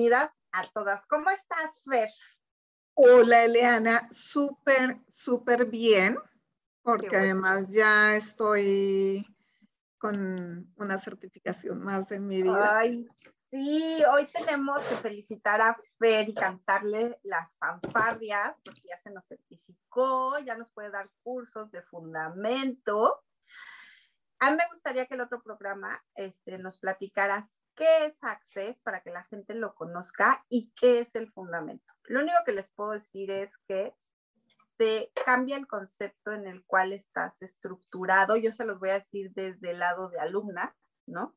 [0.00, 1.06] Bienvenidas a todas.
[1.06, 2.08] ¿Cómo estás, Fer?
[2.94, 4.08] Hola, Eliana.
[4.10, 6.18] Súper, súper bien,
[6.82, 9.26] porque además ya estoy
[9.98, 12.78] con una certificación más en mi vida.
[12.78, 13.06] Ay,
[13.50, 19.26] sí, hoy tenemos que felicitar a Fer y cantarle las fanfarrias, porque ya se nos
[19.26, 23.22] certificó, ya nos puede dar cursos de fundamento.
[24.38, 29.00] A mí me gustaría que el otro programa este, nos platicaras qué es Access para
[29.00, 31.94] que la gente lo conozca y qué es el fundamento.
[32.04, 33.94] Lo único que les puedo decir es que
[34.76, 38.36] te cambia el concepto en el cual estás estructurado.
[38.36, 41.34] Yo se los voy a decir desde el lado de alumna, ¿no?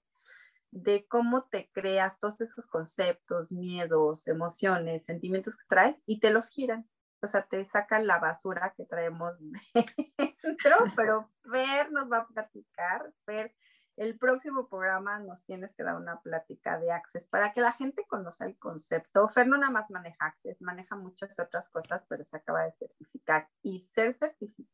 [0.72, 6.50] De cómo te creas todos esos conceptos, miedos, emociones, sentimientos que traes y te los
[6.50, 6.90] giran.
[7.22, 9.32] O sea, te sacan la basura que traemos
[10.44, 13.56] dentro, pero Fer nos va a platicar, Fer
[13.96, 18.06] el próximo programa nos tienes que dar una plática de Access para que la gente
[18.08, 19.28] conozca el concepto.
[19.30, 23.50] Fer no nada más maneja Access, maneja muchas otras cosas, pero se acaba de certificar.
[23.62, 24.18] Y ser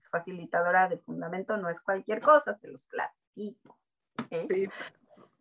[0.09, 3.77] facilitadora de fundamento no es cualquier cosa, se los platico.
[4.29, 4.47] ¿eh?
[4.49, 4.69] Sí,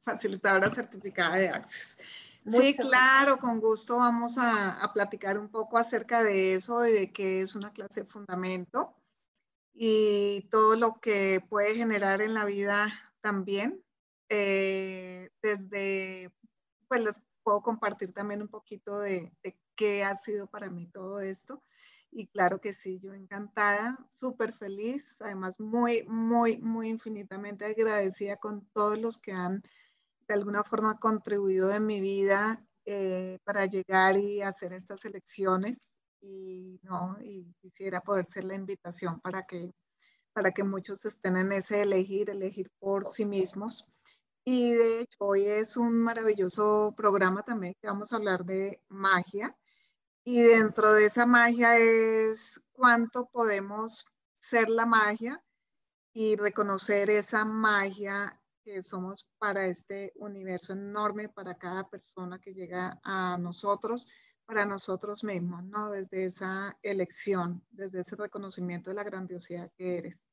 [0.05, 1.99] facilitadora certificada de Access.
[2.47, 7.43] sí, claro, con gusto vamos a, a, platicar un poco acerca de eso, de qué
[7.43, 8.97] es una clase de fundamento
[9.72, 13.83] y todo lo que puede generar en la vida también.
[14.31, 16.31] Eh, desde,
[16.89, 19.33] pues les puedo compartir también un poquito de,
[19.75, 21.62] qué ha sido para mí todo esto.
[22.11, 28.67] Y claro que sí, yo encantada, súper feliz, además muy, muy, muy infinitamente agradecida con
[28.73, 29.62] todos los que han
[30.27, 35.83] de alguna forma contribuido en mi vida eh, para llegar y hacer estas elecciones.
[36.21, 39.73] Y no, y quisiera poder ser la invitación para que
[40.38, 43.93] para que muchos estén en ese elegir, elegir por sí mismos.
[44.44, 49.59] Y de hecho, hoy es un maravilloso programa también que vamos a hablar de magia.
[50.22, 55.43] Y dentro de esa magia es cuánto podemos ser la magia
[56.12, 63.00] y reconocer esa magia que somos para este universo enorme, para cada persona que llega
[63.03, 64.06] a nosotros,
[64.47, 65.91] para nosotros mismos, ¿no?
[65.91, 70.28] Desde esa elección, desde ese reconocimiento de la grandiosidad que eres.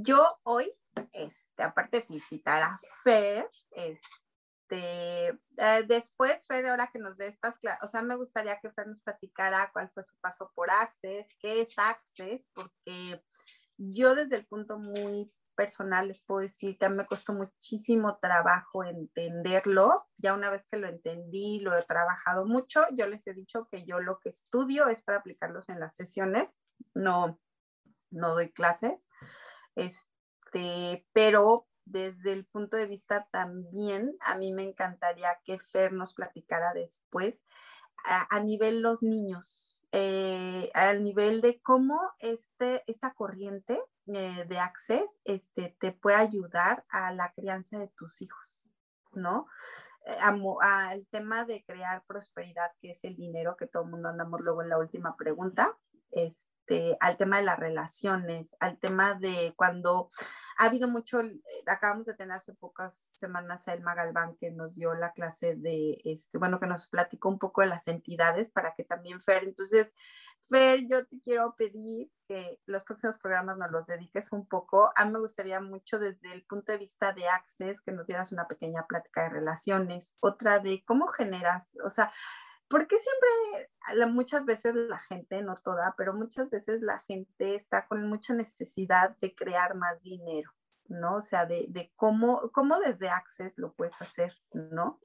[0.00, 0.72] Yo hoy,
[1.12, 7.58] este, aparte de felicitar a Fer, este, eh, después Fer, ahora que nos dé estas
[7.58, 11.26] clases, o sea, me gustaría que Fer nos platicara cuál fue su paso por Access,
[11.40, 13.24] qué es Access, porque
[13.76, 20.06] yo desde el punto muy personal les puedo decir que me costó muchísimo trabajo entenderlo.
[20.16, 22.86] Ya una vez que lo entendí, lo he trabajado mucho.
[22.92, 26.48] Yo les he dicho que yo lo que estudio es para aplicarlos en las sesiones,
[26.94, 27.40] no,
[28.12, 29.04] no doy clases.
[29.78, 36.14] Este, pero desde el punto de vista también, a mí me encantaría que Fer nos
[36.14, 37.44] platicara después
[38.04, 45.20] a, nivel los niños, eh, al nivel de cómo este, esta corriente eh, de Access
[45.24, 48.70] este, te puede ayudar a la crianza de tus hijos,
[49.12, 49.46] ¿no?
[50.06, 50.16] Eh,
[50.60, 54.62] al tema de crear prosperidad, que es el dinero que todo el mundo andamos luego
[54.62, 55.76] en la última pregunta,
[56.10, 56.57] este,
[57.00, 60.10] al tema de las relaciones, al tema de cuando
[60.58, 64.74] ha habido mucho, eh, acabamos de tener hace pocas semanas a Elma Galván que nos
[64.74, 68.74] dio la clase de, este, bueno, que nos platicó un poco de las entidades para
[68.74, 69.92] que también Fer, entonces
[70.48, 74.90] Fer, yo te quiero pedir que los próximos programas nos los dediques un poco.
[74.96, 78.32] A mí me gustaría mucho desde el punto de vista de Access que nos dieras
[78.32, 82.10] una pequeña plática de relaciones, otra de cómo generas, o sea,
[82.68, 88.06] porque siempre, muchas veces la gente, no toda, pero muchas veces la gente está con
[88.08, 90.52] mucha necesidad de crear más dinero,
[90.88, 91.16] ¿no?
[91.16, 95.00] O sea, de, de cómo, cómo desde Access lo puedes hacer, ¿no?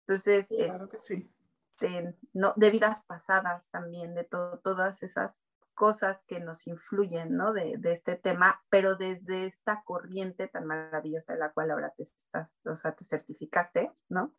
[0.00, 1.32] Entonces, claro que sí
[1.80, 5.40] de, no, de vidas pasadas también, de todas esas
[5.74, 7.52] cosas que nos influyen, ¿no?
[7.52, 12.04] De, de, este tema, pero desde esta corriente tan maravillosa de la cual ahora te
[12.04, 14.34] estás, o sea, te certificaste, ¿no?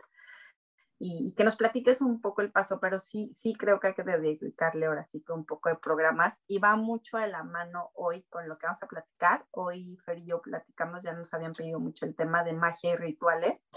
[0.99, 4.03] Y, que nos platiques un poco el paso, pero sí, sí creo que hay que
[4.03, 8.47] dedicarle ahora sí un poco de programas y va mucho de la mano hoy con
[8.47, 9.45] lo que vamos a platicar.
[9.51, 12.95] Hoy Fer y yo platicamos, ya nos habían pedido mucho el tema de magia y
[12.95, 13.67] rituales,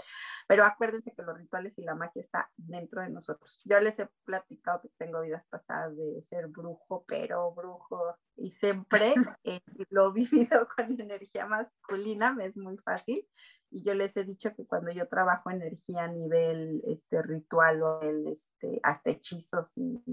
[0.51, 3.61] pero acuérdense que los rituales y la magia está dentro de nosotros.
[3.63, 9.13] Yo les he platicado que tengo vidas pasadas de ser brujo, pero brujo, y siempre
[9.45, 13.25] eh, lo he vivido con energía masculina, me es muy fácil
[13.69, 18.01] y yo les he dicho que cuando yo trabajo energía a nivel este, ritual o
[18.01, 20.03] el, este, hasta hechizos y,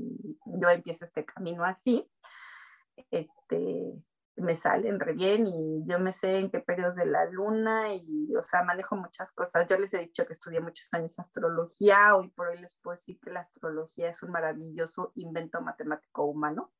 [0.44, 2.08] yo empiezo este camino así,
[3.11, 3.93] este,
[4.38, 8.35] me salen re bien y yo me sé en qué periodos de la luna y,
[8.37, 9.67] o sea, manejo muchas cosas.
[9.67, 13.19] Yo les he dicho que estudié muchos años astrología, hoy por hoy les puedo decir
[13.20, 16.73] que la astrología es un maravilloso invento matemático humano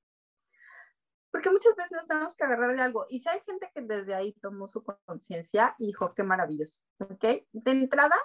[1.31, 3.05] porque muchas veces nos tenemos que agarrar de algo.
[3.09, 6.83] Y si hay gente que desde ahí tomó su conciencia, hijo, qué maravilloso.
[6.99, 7.23] ¿Ok?
[7.53, 8.17] De entrada,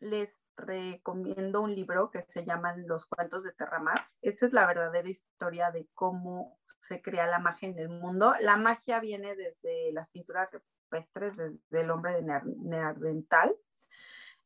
[0.00, 4.06] les recomiendo un libro que se llama Los cuentos de Terramar.
[4.20, 8.34] Esa es la verdadera historia de cómo se crea la magia en el mundo.
[8.40, 13.56] La magia viene desde las pinturas rupestres, desde el hombre de Neandertal.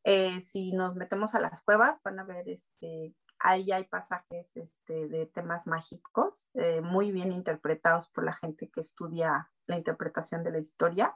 [0.05, 5.07] Eh, si nos metemos a las cuevas, van a ver este, ahí hay pasajes este,
[5.07, 10.51] de temas mágicos eh, muy bien interpretados por la gente que estudia la interpretación de
[10.51, 11.15] la historia.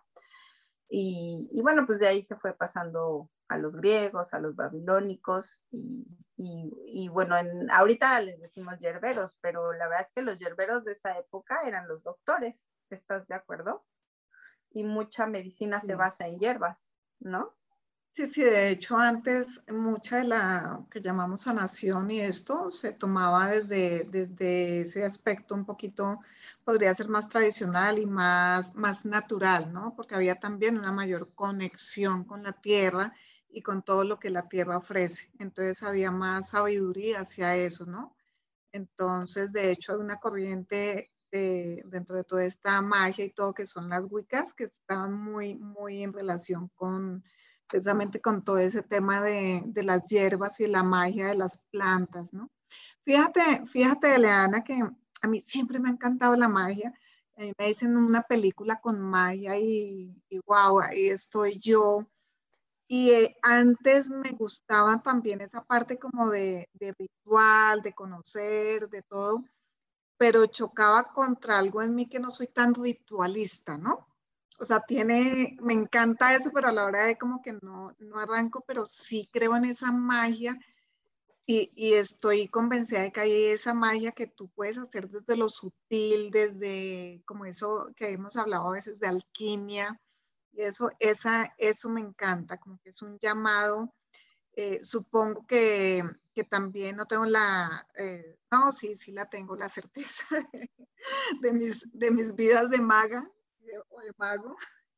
[0.90, 6.06] Y, bueno, pues de ahí se fue pasando a los griegos, a los babilónicos y,
[6.38, 10.92] y, bueno, en, ahorita les decimos yerberos, pero la verdad es que los yerberos de
[10.92, 13.86] esa época eran los doctores, ¿estás de acuerdo?
[14.72, 17.56] Y mucha medicina se basa en hierbas, ¿no?
[18.12, 23.48] Sí, sí, de hecho antes mucha de la que llamamos sanación y esto se tomaba
[23.48, 26.20] desde, desde ese aspecto un poquito,
[26.64, 29.94] podría ser más tradicional y más, más natural, ¿no?
[29.96, 33.14] Porque había también una mayor conexión con la tierra
[33.58, 35.32] y con todo lo que la tierra ofrece.
[35.40, 38.16] Entonces había más sabiduría hacia eso, ¿no?
[38.72, 43.90] Entonces, de hecho, hay una corriente dentro de toda esta magia y todo que son
[43.90, 47.24] las wicas que estaban muy, muy en relación con
[47.68, 52.32] precisamente con todo ese tema de, de, las hierbas y la magia de las plantas,
[52.34, 52.50] ¿no?
[53.04, 54.82] Fíjate, fíjate, Eleana, que
[55.22, 56.94] a mí siempre me ha encantado la magia.
[57.36, 62.08] A mí me dicen una película con magia y, y wow, ahí estoy yo.
[62.88, 69.04] Y eh, antes me gustaba también esa parte como de, de ritual, de conocer, de
[69.04, 69.44] todo,
[70.18, 74.08] pero chocaba contra algo en mí que no soy tan ritualista, ¿no?
[74.60, 78.20] o sea, tiene, me encanta eso, pero a la hora de como que no, no
[78.20, 80.60] arranco, pero sí creo en esa magia
[81.46, 85.48] y, y, estoy convencida de que hay esa magia que tú puedes hacer desde lo
[85.48, 90.02] sutil, desde como eso que hemos hablado a veces de alquimia,
[90.58, 93.94] y eso, esa, eso me encanta, como que es un llamado.
[94.54, 99.70] Eh, supongo que, que, también no tengo la, eh, no, sí, sí la tengo, la
[99.70, 100.26] certeza
[101.42, 103.30] de mis, de mis vidas de maga,
[103.90, 104.56] o de mago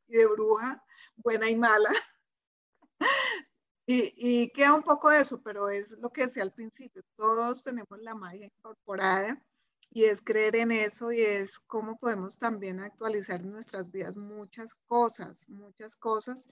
[0.07, 0.81] y de bruja,
[1.17, 1.91] buena y mala.
[3.85, 7.99] Y, queda un poco de eso, pero es lo que decía al principio, todos tenemos
[7.99, 9.43] la magia incorporada
[9.91, 14.75] y es creer en eso y es cómo podemos también actualizar en nuestras vidas muchas
[14.87, 16.47] cosas, muchas cosas.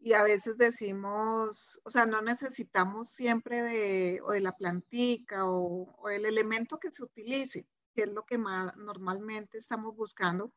[0.00, 6.08] Y a veces decimos, o sea, no necesitamos siempre de, o de la plantica o,
[6.10, 10.52] el elemento que se utilice, que es lo que más normalmente estamos buscando,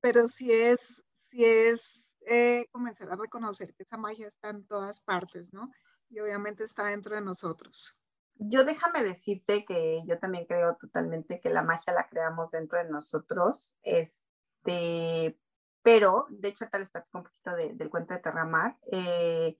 [0.00, 5.00] pero sí es, sí es eh, comenzar a reconocer que esa magia está en todas
[5.00, 5.70] partes, ¿no?
[6.10, 7.96] Y obviamente está dentro de nosotros.
[8.38, 12.90] Yo déjame decirte que yo también creo totalmente que la magia la creamos dentro de
[12.90, 15.38] nosotros, este,
[15.82, 18.76] pero de hecho ahorita les platico un poquito del cuento de Terramar.
[18.92, 19.58] Eh,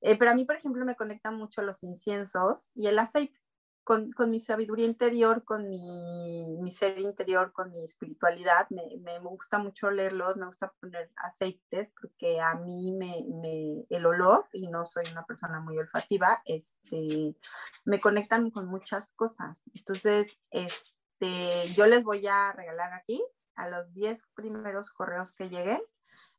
[0.00, 3.38] eh, pero a mí, por ejemplo, me conectan mucho los inciensos y el aceite
[3.88, 8.68] con, con, mi sabiduría interior, con mi, mi, ser interior, con mi espiritualidad.
[8.68, 14.46] Me, me, gusta mucho leerlos, me gusta poner aceites porque a mí me, el olor,
[14.52, 17.34] y no soy una persona muy olfativa, este,
[17.86, 19.64] me conectan con muchas cosas.
[19.72, 25.80] Entonces, este, yo les voy a regalar aquí a los 10 primeros correos que lleguen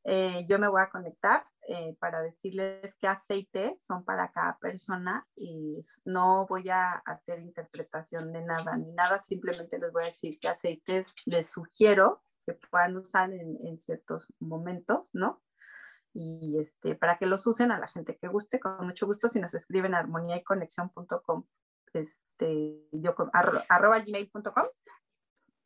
[0.06, 5.28] eh, yo me voy a conectar eh, para decirles qué aceites son para cada persona
[5.36, 10.40] y no voy a hacer interpretación de nada ni nada, simplemente les voy a decir
[10.42, 15.44] qué aceites les sugiero que puedan usar en, en ciertos momentos, ¿no?
[16.12, 19.40] Y este, para que los usen a la gente que guste, con mucho gusto, si
[19.40, 21.46] nos escriben a armonía y conexión.com,
[21.94, 24.66] este, yo, gmail.com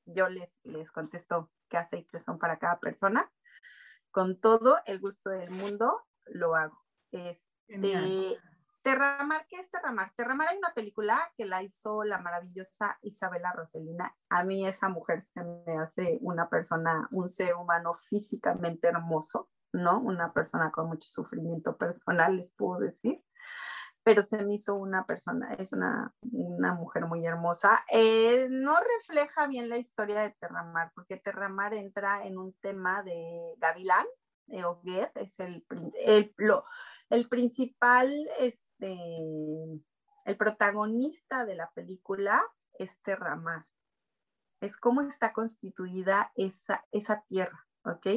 [0.06, 3.32] yo les, les contesto qué aceites son para cada persona.
[4.14, 6.80] Con todo el gusto del mundo lo hago.
[7.12, 8.38] Este,
[8.84, 10.14] Terramar, ¿qué es Terramar?
[10.16, 14.16] Terramar hay una película que la hizo la maravillosa Isabela Roselina.
[14.30, 20.00] A mí esa mujer se me hace una persona, un ser humano físicamente hermoso, ¿no?
[20.00, 23.20] Una persona con mucho sufrimiento personal, les puedo decir.
[24.04, 27.84] Pero se me hizo una persona, es una, una mujer muy hermosa.
[27.92, 33.56] Eh, no refleja bien la historia de Terramar, porque Terramar entra en un tema de
[33.58, 34.06] Gavilán,
[34.50, 35.66] eh, es el,
[36.06, 36.66] el, lo,
[37.10, 38.98] el principal, este,
[40.26, 42.44] el protagonista de la película
[42.74, 43.66] es Terramar.
[44.60, 48.08] Es cómo está constituida esa, esa tierra, ¿ok?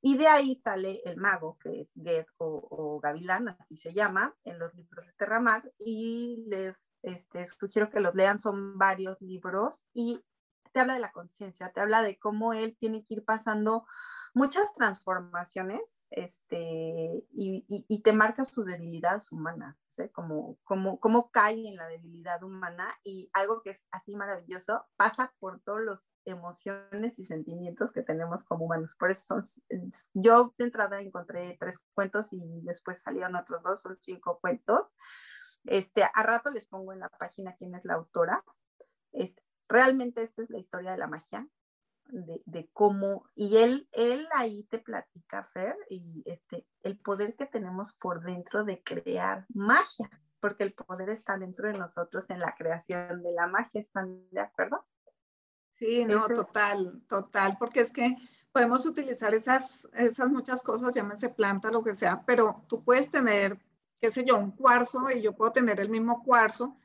[0.00, 4.58] Y de ahí sale el mago, que es Ged o, Gavilán, así se llama, en
[4.58, 10.22] los libros de Terramar, y les este, sugiero que los lean, son varios libros, y
[10.72, 13.86] te habla de la conciencia, te habla de cómo él tiene que ir pasando
[14.34, 20.08] muchas transformaciones este, y, te marca sus debilidades humanas, ¿sí?
[20.10, 25.34] como, como, como cae en la debilidad humana y algo que es así maravilloso, pasa
[25.40, 28.94] por todas las emociones y sentimientos que tenemos como humanos.
[28.98, 33.96] Por eso son, yo de entrada encontré tres cuentos y después salieron otros dos, son
[33.96, 34.94] cinco cuentos.
[35.64, 38.44] Este, a rato les pongo en la página quién es la autora.
[39.12, 41.46] Este, realmente esa es la historia de la magia,
[42.10, 47.92] de, cómo, y él, él ahí te platica, Fer, y este, el poder que tenemos
[47.92, 50.10] por dentro de crear magia,
[50.40, 54.40] porque el poder está dentro de nosotros en la creación de la magia, ¿están de
[54.40, 54.86] acuerdo?
[55.74, 58.16] Sí, no, total, total, porque es que
[58.52, 63.58] podemos utilizar esas, esas muchas cosas, llámese planta, lo que sea, pero tú puedes tener,
[64.00, 66.76] qué sé yo, un cuarzo y yo puedo tener el mismo cuarzo,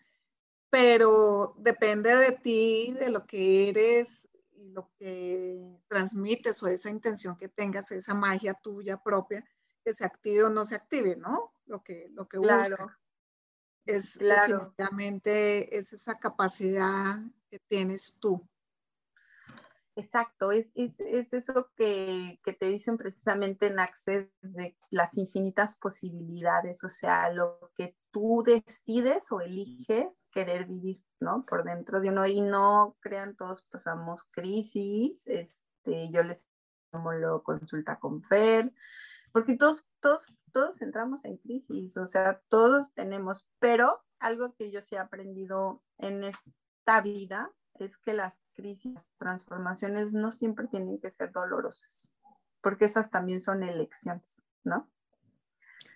[0.74, 7.38] pero depende de ti, de lo que eres y lo que transmites o esa intención
[7.38, 9.48] que tengas, esa magia tuya propia,
[9.86, 11.54] que se active o no se active, ¿no?
[11.68, 12.90] Lo que, lo que claro.
[13.86, 14.56] Es claro.
[14.58, 17.20] definitivamente es esa capacidad
[17.52, 18.44] que tienes tú.
[19.96, 25.76] Exacto, es, es, es eso que, que, te dicen precisamente en Access de las infinitas
[25.76, 31.46] posibilidades, o sea, lo que tú decides o eliges querer vivir, ¿no?
[31.46, 36.50] Por dentro de uno y no crean todos pasamos crisis, este, yo les
[36.92, 38.72] como lo consulta con Fer,
[39.32, 44.80] porque todos, todos, todos entramos en crisis, o sea, todos tenemos, pero algo que yo
[44.80, 51.00] sí he aprendido en esta vida es que las crisis, las transformaciones no siempre tienen
[51.00, 52.12] que ser dolorosas,
[52.62, 54.88] porque esas también son elecciones, ¿no?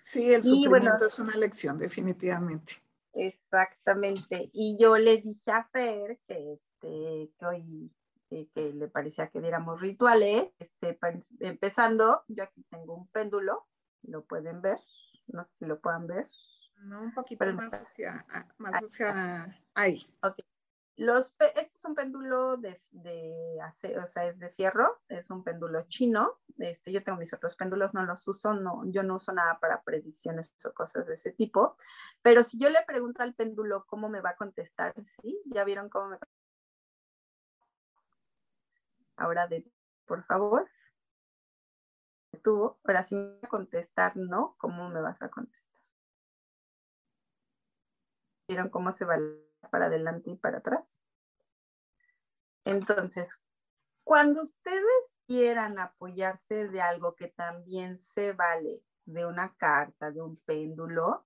[0.02, 2.82] Sí, el sufrimiento es una elección, definitivamente.
[3.18, 4.50] Exactamente.
[4.54, 7.92] Y yo le dije a Fer que, este, que hoy
[8.30, 11.00] que le parecía que diéramos rituales, este,
[11.40, 13.66] empezando, yo aquí tengo un péndulo,
[14.04, 14.80] lo pueden ver,
[15.28, 16.30] no sé si lo puedan ver.
[16.84, 20.06] No, un poquito más hacia, ah, más hacia ahí.
[20.22, 20.40] Ok.
[20.98, 26.40] Este es un péndulo de, de o sea, es de fierro, es un péndulo chino.
[26.58, 29.84] Este, yo tengo mis otros péndulos, no los uso, no, yo no uso nada para
[29.84, 31.78] predicciones o cosas de ese tipo.
[32.24, 35.88] Pero si yo le pregunto al péndulo cómo me va a contestar, sí, ya vieron
[35.90, 36.18] cómo me.
[39.18, 39.72] Ahora de,
[40.08, 40.68] por favor.
[42.44, 45.82] Tuvo, ahora sí me va a contestar no, ¿cómo me vas a contestar?
[48.48, 49.18] ¿Vieron cómo se va
[49.72, 51.02] para adelante y para atrás.
[52.66, 53.30] Entonces,
[54.04, 60.38] cuando ustedes quieran apoyarse de algo que también se vale de una carta, de un
[60.38, 61.26] péndulo,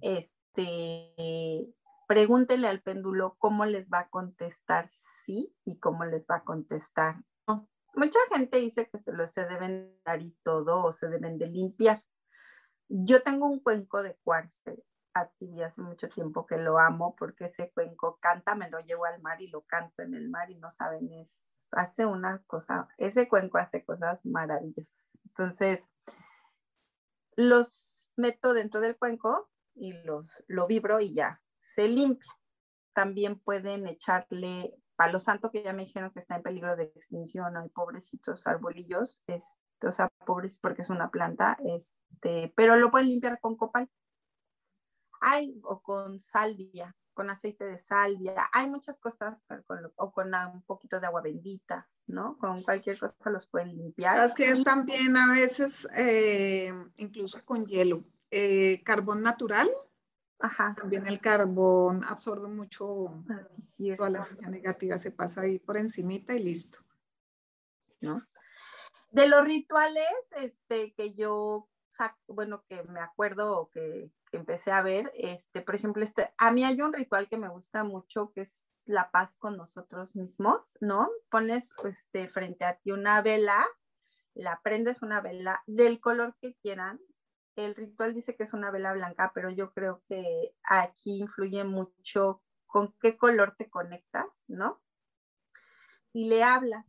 [0.00, 1.66] este,
[2.06, 4.88] pregúntenle al péndulo cómo les va a contestar
[5.24, 7.68] sí y cómo les va a contestar no.
[7.94, 11.46] Mucha gente dice que se lo se deben dar y todo o se deben de
[11.46, 12.02] limpiar.
[12.88, 14.72] Yo tengo un cuenco de cuarzo
[15.14, 19.20] adquirí hace mucho tiempo que lo amo porque ese cuenco canta, me lo llevo al
[19.20, 23.28] mar y lo canto en el mar y no saben, es, hace una cosa, ese
[23.28, 25.18] cuenco hace cosas maravillosas.
[25.24, 25.90] Entonces,
[27.36, 32.32] los meto dentro del cuenco y los lo vibro y ya, se limpia.
[32.92, 37.56] También pueden echarle palo santo, que ya me dijeron que está en peligro de extinción,
[37.56, 43.08] hay pobrecitos arbolillos, es, o sea, pobres porque es una planta, este, pero lo pueden
[43.08, 43.88] limpiar con copal
[45.20, 49.44] hay, o con salvia, con aceite de salvia, hay muchas cosas,
[49.96, 52.38] o con un poquito de agua bendita, ¿no?
[52.38, 54.24] Con cualquier cosa los pueden limpiar.
[54.24, 59.70] Es que también a veces, eh, incluso con hielo, eh, carbón natural,
[60.76, 63.22] También el carbón absorbe mucho,
[63.96, 66.78] toda la energía negativa se pasa ahí por encimita y listo.
[68.00, 68.26] ¿No?
[69.10, 71.68] De los rituales este, que yo,
[72.26, 76.62] bueno, que me acuerdo o que, empecé a ver, este, por ejemplo, este, a mí
[76.64, 81.10] hay un ritual que me gusta mucho que es la paz con nosotros mismos, ¿no?
[81.30, 83.66] Pones este, frente a ti una vela,
[84.34, 87.00] la prendes una vela del color que quieran.
[87.56, 92.40] El ritual dice que es una vela blanca, pero yo creo que aquí influye mucho
[92.66, 94.80] con qué color te conectas, ¿no?
[96.12, 96.86] Y le hablas.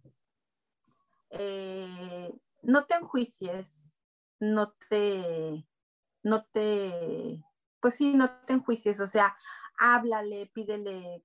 [1.31, 3.97] Eh, no te enjuicies,
[4.41, 5.65] no te,
[6.23, 7.45] no te,
[7.79, 9.37] pues sí, no te enjuicies, o sea,
[9.77, 11.23] háblale, pídele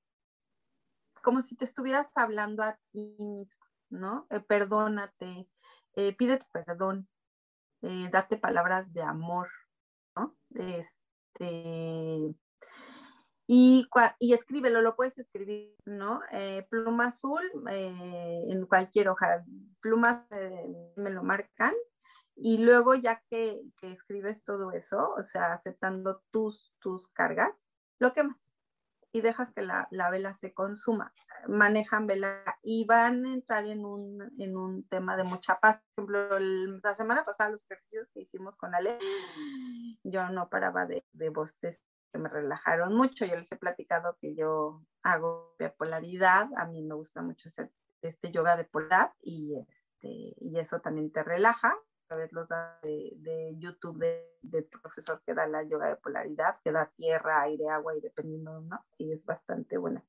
[1.24, 4.26] como si te estuvieras hablando a ti mismo, ¿no?
[4.30, 5.48] Eh, perdónate,
[5.94, 7.08] eh, pídete perdón,
[7.82, 9.48] eh, date palabras de amor,
[10.14, 10.36] ¿no?
[10.54, 12.36] Este,
[13.48, 16.20] y, y escríbelo, lo puedes escribir, ¿no?
[16.68, 19.44] pluma azul en cualquier hoja,
[19.80, 20.26] pluma
[20.96, 21.74] me lo marcan
[22.36, 27.50] y luego ya que, que, escribes todo eso, o sea, aceptando tus, tus cargas,
[27.98, 28.56] lo quemas
[29.16, 31.10] y dejas que la, vela se consuma.
[31.48, 35.80] Manejan vela y van a entrar en un, en un tema de mucha paz.
[35.94, 36.38] Por ejemplo,
[36.82, 38.98] la semana pasada los ejercicios que hicimos con Ale,
[40.04, 43.24] yo no paraba de, de bostes que me relajaron mucho.
[43.24, 47.72] Yo les he platicado que yo hago de polaridad, a mí me gusta mucho hacer
[48.02, 51.74] este yoga de polaridad y, este, y eso también te relaja
[52.14, 54.04] ver los de, de YouTube
[54.42, 58.60] del profesor que da la yoga de polaridad, que da tierra, aire, agua y dependiendo,
[58.60, 58.86] ¿no?
[58.98, 60.04] Y es bastante buena.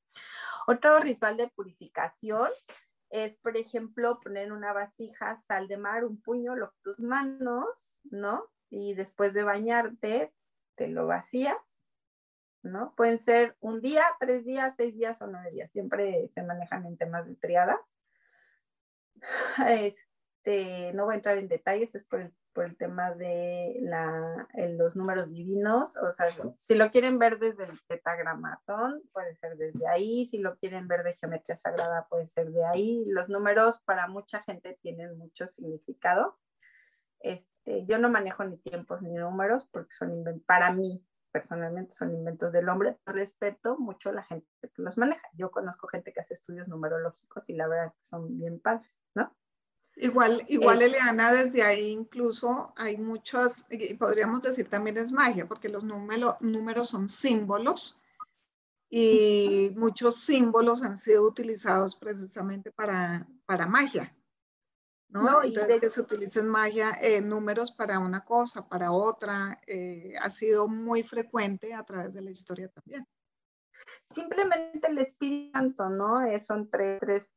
[0.66, 2.50] Otro ritual de purificación
[3.10, 8.44] es, por ejemplo, poner una vasija, sal de mar, un puño, los, tus manos, ¿no?
[8.70, 10.32] Y después de bañarte,
[10.74, 11.86] te lo vacías,
[12.62, 12.94] ¿no?
[12.96, 15.70] Pueden ser un día, tres días, seis días o nueve días.
[15.70, 17.80] Siempre se manejan en temas de triadas.
[19.68, 20.17] Este,
[20.48, 24.48] este, no voy a entrar en detalles, es por el, por el tema de la,
[24.78, 29.86] los números divinos, o sea, si lo quieren ver desde el tetagramatón, puede ser desde
[29.86, 33.04] ahí, si lo quieren ver de geometría sagrada, puede ser de ahí.
[33.08, 36.38] Los números para mucha gente tienen mucho significado.
[37.20, 42.52] Este, yo no manejo ni tiempos ni números porque son para mí personalmente son inventos
[42.52, 42.96] del hombre.
[43.04, 45.28] Respeto mucho a la gente que los maneja.
[45.34, 49.02] Yo conozco gente que hace estudios numerológicos y la verdad es que son bien padres,
[49.14, 49.36] ¿no?
[50.00, 53.66] Igual, igual Eliana, desde ahí incluso hay muchas,
[53.98, 57.98] podríamos decir también es magia, porque los número, números son símbolos
[58.88, 64.14] y muchos símbolos han sido utilizados precisamente para, para magia.
[65.08, 65.42] ¿no?
[65.42, 70.68] Entonces, que se utilicen magia, eh, números para una cosa, para otra, eh, ha sido
[70.68, 73.04] muy frecuente a través de la historia también.
[74.06, 76.22] Simplemente el Espíritu Santo, ¿no?
[76.22, 77.32] Eh, son tres, tres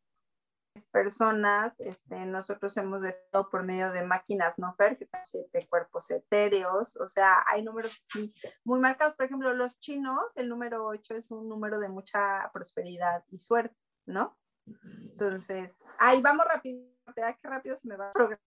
[0.92, 7.08] personas, este, nosotros hemos estado por medio de máquinas Nofer, que siete cuerpos etéreos, o
[7.08, 9.16] sea, hay números así muy marcados.
[9.16, 13.76] Por ejemplo, los chinos, el número 8 es un número de mucha prosperidad y suerte,
[14.06, 14.38] ¿no?
[14.66, 18.42] Entonces, ahí vamos rápido, qué rápido se me va a programar.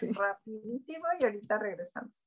[0.00, 2.26] Rapidísimo y ahorita regresamos.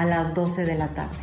[0.00, 1.18] a las 12 de la tarde.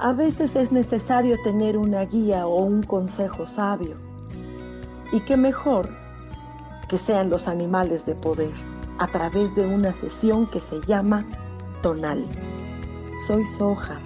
[0.00, 3.96] A veces es necesario tener una guía o un consejo sabio.
[5.12, 5.88] Y qué mejor
[6.88, 8.54] que sean los animales de poder
[8.98, 11.24] a través de una sesión que se llama
[11.80, 12.26] Tonal.
[13.24, 14.00] Soy Soja.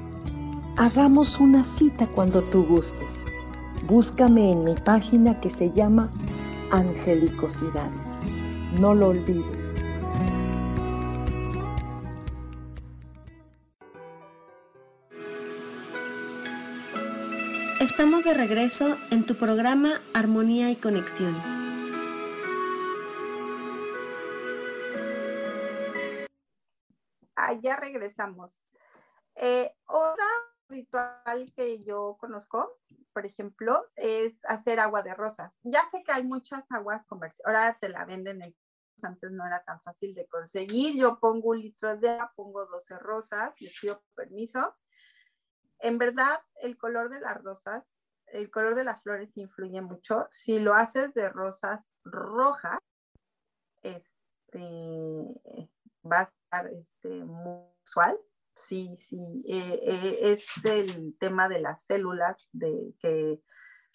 [0.77, 3.25] Hagamos una cita cuando tú gustes.
[3.87, 6.09] Búscame en mi página que se llama
[6.71, 8.17] Angelicosidades.
[8.81, 9.75] No lo olvides.
[17.81, 21.35] Estamos de regreso en tu programa Armonía y Conexión.
[27.35, 28.69] Ah, ya regresamos.
[29.35, 30.25] Eh, otra
[30.69, 32.79] ritual que yo conozco,
[33.13, 35.59] por ejemplo, es hacer agua de rosas.
[35.63, 38.55] Ya sé que hay muchas aguas comerciales, ahora te la venden en
[39.03, 40.95] antes no era tan fácil de conseguir.
[40.97, 44.77] Yo pongo un litro de agua, pongo 12 rosas, les pido permiso.
[45.81, 47.93] En verdad, el color de las rosas,
[48.27, 50.29] el color de las flores influye mucho.
[50.31, 52.79] Si lo haces de rosas rojas,
[53.83, 54.61] este,
[56.05, 58.19] va a estar este, muy usual.
[58.55, 59.17] Sí, sí,
[59.49, 63.41] eh, eh, es el tema de las células, de que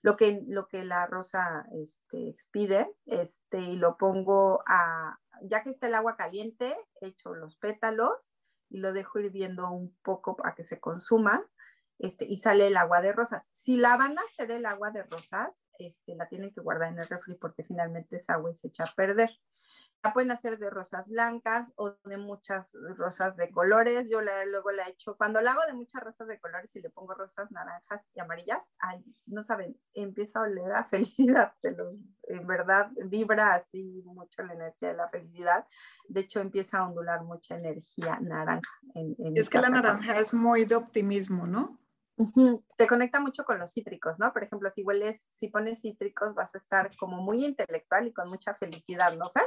[0.01, 5.69] lo que, lo que la rosa este, expide, este, y lo pongo a, ya que
[5.69, 8.35] está el agua caliente, echo los pétalos
[8.69, 11.45] y lo dejo hirviendo un poco para que se consuma,
[11.99, 13.49] este, y sale el agua de rosas.
[13.53, 16.99] Si la van a hacer el agua de rosas, este, la tienen que guardar en
[16.99, 19.31] el refri porque finalmente esa agua se echa a perder.
[20.03, 24.07] La pueden hacer de rosas blancas o de muchas rosas de colores.
[24.09, 26.81] Yo la, luego la he hecho, cuando la hago de muchas rosas de colores y
[26.81, 31.53] le pongo rosas naranjas y amarillas, ay, no saben, empieza a oler a felicidad.
[31.63, 35.65] en verdad, vibra así mucho la energía de la felicidad.
[36.07, 38.71] De hecho, empieza a ondular mucha energía naranja.
[38.93, 41.79] En, es que la naranja es muy de optimismo, ¿no?
[42.77, 44.33] Te conecta mucho con los cítricos, ¿no?
[44.33, 48.27] Por ejemplo, si hueles, si pones cítricos, vas a estar como muy intelectual y con
[48.27, 49.45] mucha felicidad, ¿no, Fer?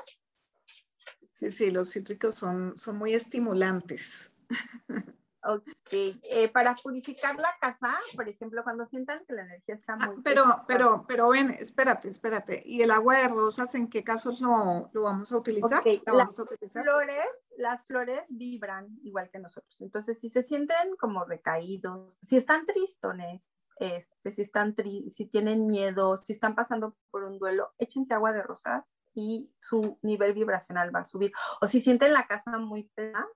[1.40, 4.30] Sí, sí, los cítricos son, son muy estimulantes.
[5.42, 10.06] Ok, eh, para purificar la casa, por ejemplo, cuando sientan que la energía está ah,
[10.06, 10.22] muy...
[10.22, 12.62] pero, pero, pero ven, espérate, espérate.
[12.66, 15.82] ¿Y el agua de rosas en qué casos lo, lo vamos a utilizar?
[15.84, 16.36] las,
[16.70, 17.24] Flores,
[17.56, 19.74] las flores vibran igual que nosotros.
[19.80, 23.48] Entonces, si se sienten como recaídos, si están tristones,
[23.80, 24.76] este, si, están
[25.08, 29.98] si tienen miedo, si están pasando por un duelo, échense agua de rosas y su
[30.02, 31.32] nivel vibracional va a subir.
[31.62, 33.26] O si sienten la casa muy pesada,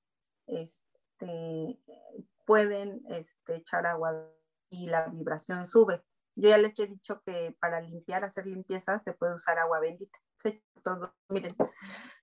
[0.47, 0.93] este,
[2.44, 4.31] pueden este, echar agua
[4.70, 6.03] y la vibración sube.
[6.37, 10.18] Yo ya les he dicho que para limpiar, hacer limpieza, se puede usar agua bendita.
[10.83, 11.14] Todo.
[11.29, 11.55] Miren,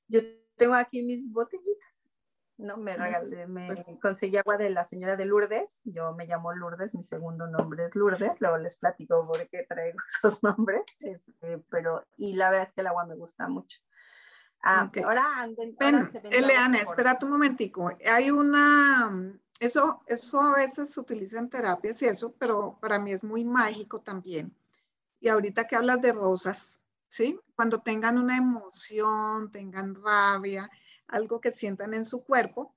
[0.07, 0.21] yo
[0.55, 1.91] tengo aquí mis botellitas
[2.61, 2.77] ¿no?
[2.77, 7.03] Me regalé, me conseguí agua de la señora de Lourdes, yo me llamo Lourdes, mi
[7.03, 12.35] segundo nombre es Lourdes, luego les platico por qué traigo esos nombres, este, pero, y
[12.35, 13.79] la verdad es que el agua me gusta mucho.
[14.63, 15.75] Ah, ahora, anden,
[16.29, 22.05] Eliana, espera un momentico, hay una, eso, eso a veces se utiliza en terapias y
[22.05, 24.55] eso, pero para mí es muy mágico también.
[25.19, 27.39] Y ahorita que hablas de rosas, ¿sí?
[27.55, 30.69] Cuando tengan una emoción, tengan rabia,
[31.07, 32.75] algo que sientan en su cuerpo,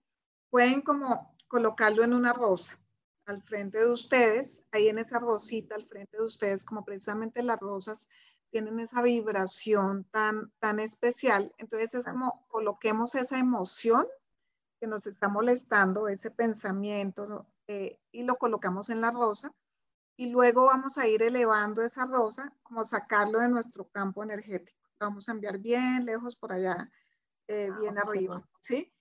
[0.50, 2.78] pueden como colocarlo en una rosa
[3.26, 7.60] al frente de ustedes, ahí en esa rosita al frente de ustedes, como precisamente las
[7.60, 8.08] rosas
[8.54, 11.52] tienen esa vibración tan, tan especial.
[11.58, 14.06] Entonces es como coloquemos esa emoción
[14.78, 19.52] que nos está molestando, ese pensamiento, eh, y lo colocamos en la rosa.
[20.16, 24.78] Y luego vamos a ir elevando esa rosa, como sacarlo de nuestro campo energético.
[25.00, 26.92] Vamos a enviar bien lejos por allá
[27.48, 28.94] eh, ah, bien arriba, ¿sí?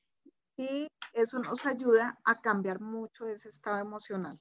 [0.57, 4.39] Y eso nos ayuda a cambiar mucho ese estado emocional.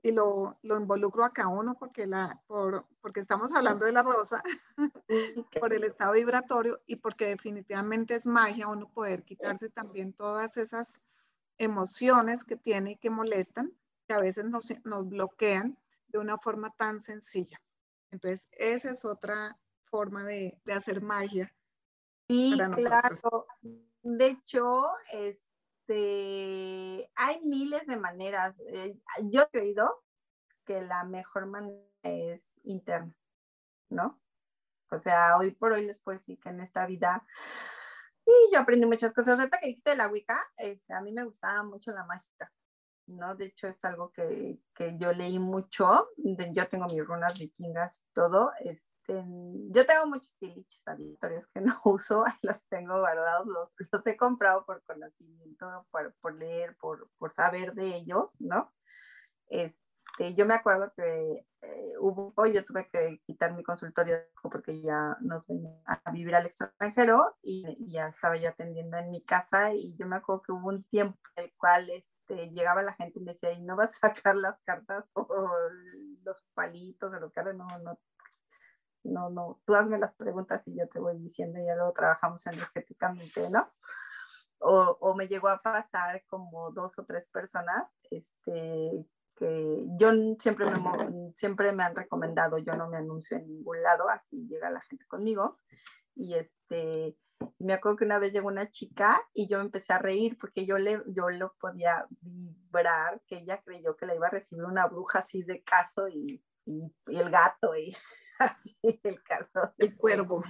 [0.00, 4.02] Y lo, lo involucro a cada uno porque, la, por, porque estamos hablando de la
[4.02, 4.42] rosa,
[5.60, 11.00] por el estado vibratorio y porque definitivamente es magia uno poder quitarse también todas esas
[11.58, 13.72] emociones que tiene y que molestan,
[14.06, 17.60] que a veces nos, nos bloquean de una forma tan sencilla.
[18.12, 21.52] Entonces, esa es otra forma de, de hacer magia
[22.28, 23.46] y claro,
[24.02, 24.86] de hecho,
[25.88, 28.60] este, hay miles de maneras.
[28.72, 30.04] Eh, yo he creído
[30.64, 33.14] que la mejor manera es interna,
[33.88, 34.20] ¿no?
[34.90, 37.26] O sea, hoy por hoy les puedo decir que en esta vida
[38.24, 39.38] Y yo aprendí muchas cosas.
[39.38, 42.52] Ahorita que dijiste de la Wicca, este, a mí me gustaba mucho la mágica.
[43.06, 43.34] ¿no?
[43.34, 46.08] De hecho, es algo que, que, yo leí mucho.
[46.52, 48.52] Yo tengo mis runas vikingas y todo.
[48.60, 54.16] Este, yo tengo muchos tiliches aditorios que no uso, los tengo guardados, los, los he
[54.16, 58.72] comprado por conocimiento, por, por leer, por, por, saber de ellos, ¿no?
[59.48, 65.16] Este, yo me acuerdo que eh, hubo, yo tuve que quitar mi consultorio porque ya
[65.20, 69.96] nos venía a vivir al extranjero y, ya estaba yo atendiendo en mi casa y
[69.96, 73.22] yo me acuerdo que hubo un tiempo en el cual este, llegaba la gente y
[73.22, 75.50] me decía, ¿y no vas a sacar las cartas o
[76.24, 77.98] los palitos o lo que no, no,
[79.08, 83.48] no, no, tú hazme las preguntas y yo te voy diciendo ya luego trabajamos energéticamente,
[83.50, 83.70] ¿no?
[84.60, 91.32] O, me llegó a pasar como dos o tres personas este, que yo siempre me,
[91.32, 95.06] siempre me han recomendado, yo no me anuncio en ningún lado, así llega la gente
[95.06, 95.58] conmigo.
[96.16, 97.16] Y este,
[97.60, 100.78] me acuerdo que una vez llegó una chica y yo empecé a reír porque yo,
[100.78, 105.20] le, yo lo podía vibrar, que ella creyó que la iba a recibir una bruja
[105.20, 107.96] así de caso y, y, y el gato y
[108.56, 109.72] así el caso.
[109.78, 110.42] El cuervo.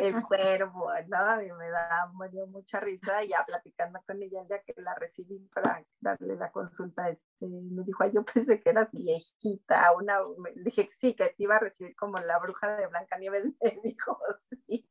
[0.00, 1.42] El cuervo, ¿no?
[1.42, 4.74] Y me, da, me dio mucha risa y ya platicando con ella el día que
[4.80, 9.92] la recibí para darle la consulta, este, me dijo, ay, yo pensé que eras viejita,
[9.92, 13.80] una, me dije sí, que te iba a recibir como la bruja de Blancanieves, me
[13.82, 14.18] dijo,
[14.66, 14.88] sí,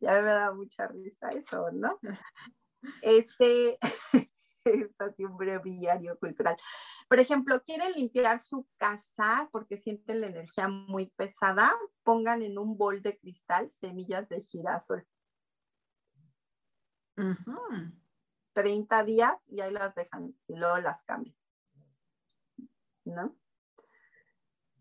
[0.00, 1.98] ya me da mucha risa eso, ¿no?
[3.02, 3.78] Este,
[4.12, 4.28] es
[4.98, 6.56] así un breviario cultural.
[7.08, 11.72] Por ejemplo, quieren limpiar su casa porque sienten la energía muy pesada,
[12.02, 15.06] pongan en un bol de cristal semillas de girasol.
[18.54, 21.36] 30 días y ahí las dejan y luego las cambian.
[23.04, 23.36] ¿No?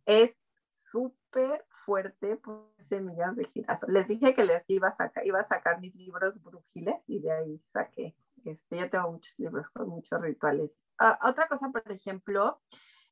[0.05, 0.35] Es
[0.69, 3.93] súper fuerte por semillas de girasol.
[3.93, 7.31] Les dije que les iba a sacar, iba a sacar mis libros brujiles y de
[7.31, 10.77] ahí saqué este, yo tengo muchos libros con muchos rituales.
[10.99, 12.61] Ah, otra cosa, por ejemplo,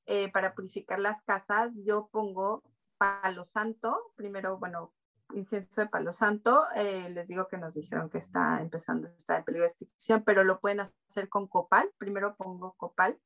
[0.06, 2.64] eh, para purificar las casas, yo pongo
[2.98, 4.94] palo santo, primero, bueno,
[5.34, 9.44] incienso de palo santo, eh, les digo que nos dijeron que está empezando, está en
[9.44, 13.20] peligro de extinción, pero lo pueden hacer con copal, primero pongo copal,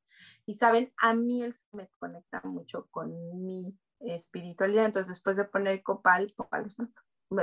[0.46, 5.82] y saben, a mí él me conecta mucho con mi espiritualidad, entonces después de poner
[5.82, 6.68] copal, palo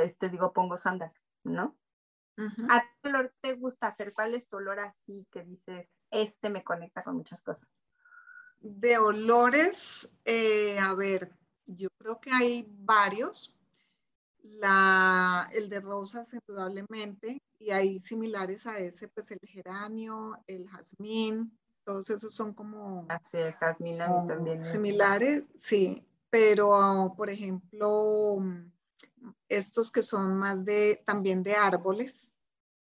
[0.00, 1.76] este, digo, pongo sándalo, ¿no?
[2.68, 4.12] ¿A qué olor te gusta, hacer?
[4.12, 7.68] ¿Cuál es tu olor así que dices, este me conecta con muchas cosas?
[8.60, 11.32] De olores, eh, a ver,
[11.66, 13.56] yo creo que hay varios.
[14.42, 21.58] La, el de rosas, indudablemente, y hay similares a ese, pues el geranio, el jazmín,
[21.84, 23.04] todos esos son como...
[23.08, 24.64] Así, el jazmín a mí también.
[24.64, 28.38] Similares, sí, pero por ejemplo,
[29.48, 32.29] estos que son más de, también de árboles,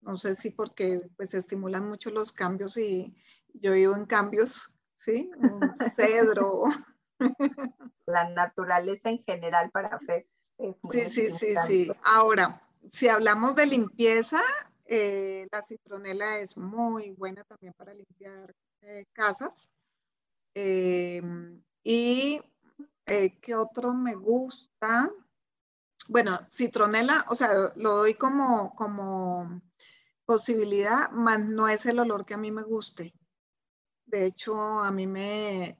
[0.03, 3.15] no sé si porque pues estimulan mucho los cambios y
[3.55, 5.31] yo vivo en cambios, ¿sí?
[5.37, 5.61] Un
[5.97, 6.65] cedro.
[8.07, 10.27] La naturaleza en general para Fer.
[10.91, 11.93] sí, sí, sí, sí.
[12.05, 12.61] Ahora,
[12.91, 14.43] si hablamos de limpieza,
[14.87, 19.71] eh, la citronela es muy buena también para limpiar eh, casas.
[20.55, 22.41] Em, y
[23.07, 25.11] eh, ¿qué otro me gusta?
[26.09, 29.63] Bueno, citronela, o sea, lo doy como, como
[30.33, 33.13] posibilidad, más no es el olor que a mí me guste.
[34.07, 35.77] De hecho, a mí me,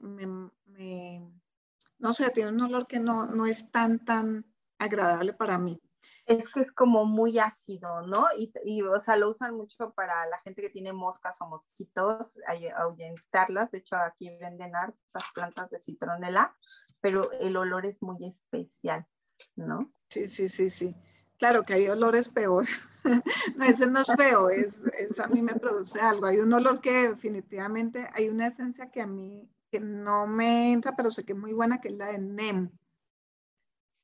[1.99, 4.45] no sé, tiene un olor que no, no es tan, tan
[4.79, 5.81] agradable para mí.
[6.27, 8.27] Es que es como muy ácido, ¿no?
[8.37, 12.37] Y, y, o sea, lo usan mucho para la gente que tiene moscas o mosquitos,
[12.77, 13.71] ahuyentarlas.
[13.71, 16.55] De hecho, aquí venden hartas plantas de citronela,
[17.01, 19.07] pero el olor es muy especial,
[19.57, 19.91] ¿no?
[20.11, 20.95] Sí, sí, sí, sí.
[21.43, 22.89] Claro que hay olores peores.
[23.57, 24.81] no, ese no es feo, es,
[25.19, 26.27] a mí me produce algo.
[26.27, 30.95] Hay un olor que definitivamente, hay una esencia que a mí que no me entra,
[30.95, 32.71] pero sé que es muy buena, que es la de NEM.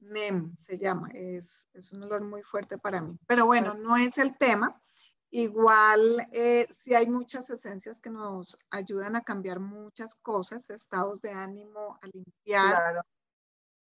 [0.00, 3.16] NEM se llama, es, es un olor muy fuerte para mí.
[3.28, 4.82] Pero bueno, no es el tema.
[5.30, 11.30] Igual, eh, sí hay muchas esencias que nos ayudan a cambiar muchas cosas, estados de
[11.30, 13.04] ánimo, a limpiar,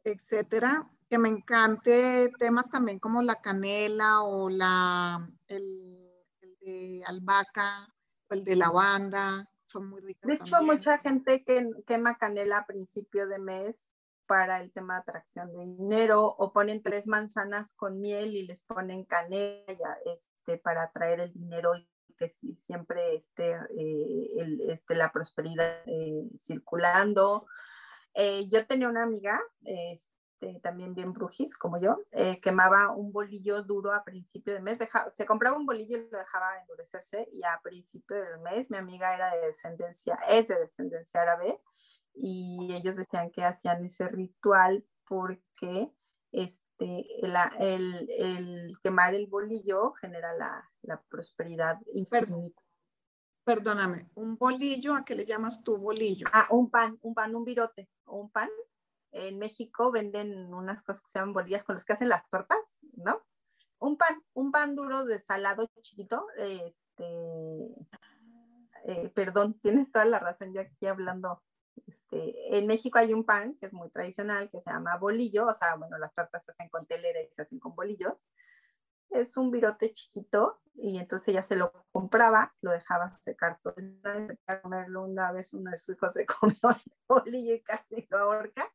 [0.02, 6.10] etcétera que me encante temas también como la canela o la, el,
[6.60, 7.94] de albahaca
[8.28, 10.26] o el de lavanda, son muy ricos.
[10.26, 13.88] De hecho, mucha gente que quema canela a principio de mes
[14.26, 18.62] para el tema de atracción de dinero o ponen tres manzanas con miel y les
[18.62, 25.12] ponen canela este, para atraer el dinero y que siempre esté, eh, el, este, la
[25.12, 27.46] prosperidad eh, circulando.
[28.14, 29.40] Eh, yo tenía una amiga,
[30.44, 34.78] este, también bien brujis como yo, eh, quemaba un bolillo duro a principio de mes,
[35.12, 39.14] se compraba un bolillo y lo dejaba endurecerse y a principio del mes mi amiga
[39.14, 41.60] era de descendencia, es de descendencia árabe
[42.14, 45.92] y ellos decían que hacían ese ritual porque
[46.32, 47.04] este,
[47.58, 52.62] el, el, quemar el bolillo genera la, la prosperidad infinita.
[53.44, 56.26] Perdóname, ¿un bolillo a qué le llamas tú bolillo?
[56.32, 58.48] Ah, un pan, un pan, un virote un pan.
[59.14, 62.58] En México venden unas cosas que se llaman bolillas con las que hacen las tortas,
[62.96, 63.22] ¿no?
[63.78, 67.04] Un pan, un pan duro de salado chiquito, este,
[68.86, 71.42] eh, perdón, tienes toda la razón, yo aquí hablando
[71.86, 75.54] este, en México hay un pan que es muy tradicional que se llama bolillo, o
[75.54, 78.14] sea, bueno, las tortas se hacen con telera y se hacen con bolillos.
[79.10, 84.00] Es un virote chiquito y entonces ella se lo compraba, lo dejaba secar todo el
[84.02, 88.18] día, comerlo una vez uno de sus hijos se comió el bolillo y casi lo
[88.18, 88.72] ahorca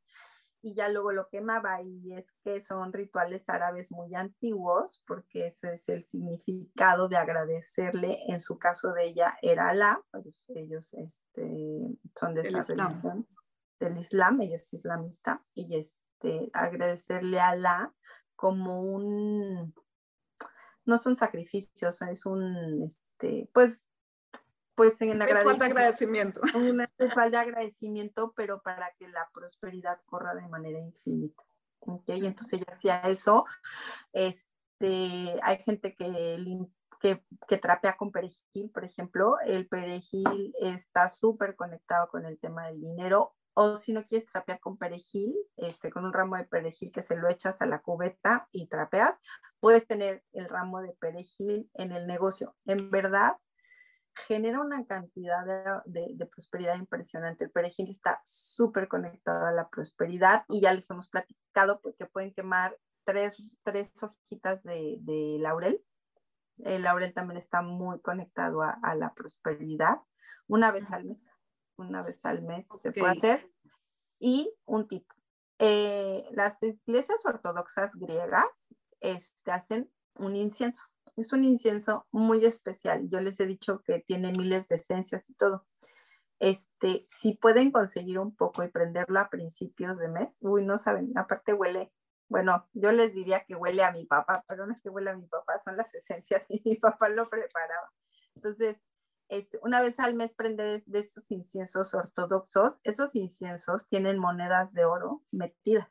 [0.61, 5.73] y ya luego lo quemaba y es que son rituales árabes muy antiguos porque ese
[5.73, 11.97] es el significado de agradecerle, en su caso de ella era Alá, pues ellos este,
[12.17, 13.27] son de esa religión,
[13.79, 17.93] del Islam, ella es islamista, y este, agradecerle a Alá
[18.35, 19.73] como un,
[20.85, 23.88] no son sacrificios, es un, este, pues
[24.79, 25.59] pues en agradecimiento.
[25.59, 26.41] de agradecimiento.
[26.55, 26.89] Una
[27.31, 31.43] de agradecimiento, pero para que la prosperidad corra de manera infinita.
[31.81, 32.21] ¿okay?
[32.21, 33.43] Y entonces ella hacía eso.
[34.13, 36.65] Este, hay gente que,
[37.01, 39.35] que, que trapea con perejil, por ejemplo.
[39.45, 43.35] El perejil está súper conectado con el tema del dinero.
[43.55, 47.17] O si no quieres trapear con perejil, este, con un ramo de perejil que se
[47.17, 49.19] lo echas a la cubeta y trapeas,
[49.59, 52.55] puedes tener el ramo de perejil en el negocio.
[52.65, 53.35] En verdad,
[54.13, 55.45] genera una cantidad
[55.85, 57.45] de, prosperidad impresionante.
[57.45, 62.33] El perejil está súper conectado a la prosperidad y ya les hemos platicado porque pueden
[62.33, 65.83] quemar tres, tres hojitas de, laurel.
[66.57, 69.99] El laurel también está muy conectado a, la prosperidad.
[70.47, 71.29] Una vez al mes,
[71.77, 73.51] una vez al mes se puede hacer.
[74.19, 75.07] Y un tip,
[75.59, 80.83] eh, las iglesias ortodoxas griegas este, hacen un incienso
[81.19, 83.09] es un incienso muy especial.
[83.09, 85.65] Yo les he dicho que tiene miles de esencias y todo.
[86.39, 91.11] Este, si pueden conseguir un poco y prenderlo a principios de mes, uy, no saben,
[91.17, 91.91] aparte huele,
[92.29, 95.17] bueno, yo les diría que huele a mi papá, pero no es que huele a
[95.17, 97.91] mi papá, son las esencias y mi papá lo preparaba.
[98.35, 98.81] Entonces,
[99.27, 104.85] este, una vez al mes prender de estos inciensos ortodoxos, esos inciensos tienen monedas de
[104.85, 105.89] oro metidas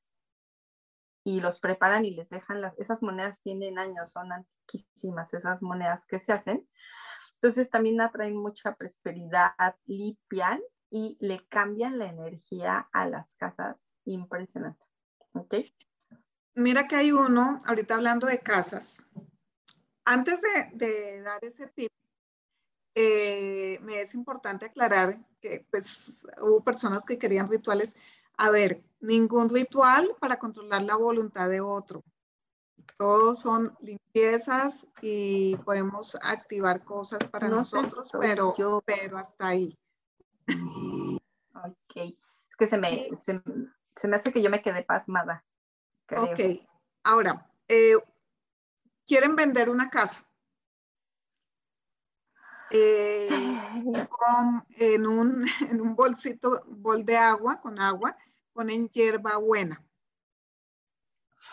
[1.29, 6.07] y los preparan y les dejan las, esas monedas tienen años, son antiquísimas esas monedas
[6.07, 6.67] que se hacen.
[7.35, 9.53] Entonces también atraen mucha prosperidad,
[9.85, 13.87] limpian y le cambian la energía a las casas.
[14.07, 14.87] Impresionante.
[15.33, 15.55] ¿Ok?
[16.55, 19.05] Mira que hay uno, ahorita hablando de casas.
[20.07, 20.41] Antes
[20.73, 21.93] de, dar ese tip,
[22.95, 27.97] eh, me es importante aclarar que pues hubo personas que querían rituales
[28.39, 32.05] a ver, ningún ritual para controlar la voluntad de otro.
[32.97, 38.55] Todos son limpiezas y podemos activar cosas para nosotros, pero,
[38.87, 39.77] pero hasta ahí.
[41.55, 45.45] Ok, es que se me, se, me hace que yo me quedé pasmada.
[46.17, 46.41] Ok,
[47.03, 47.95] ahora, eh,
[49.05, 50.25] quieren vender una casa.
[52.71, 53.29] Eh,
[54.77, 58.17] en, un, en un bolsito, bol de agua, con agua,
[58.59, 59.81] ponen hierba buena.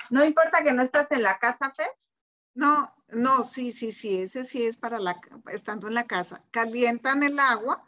[0.09, 1.91] No importa que no estás en la casa, Fer.
[2.55, 6.43] No, no, sí, sí, sí, ese sí es para la, estando en la casa.
[6.49, 7.87] Calientan el agua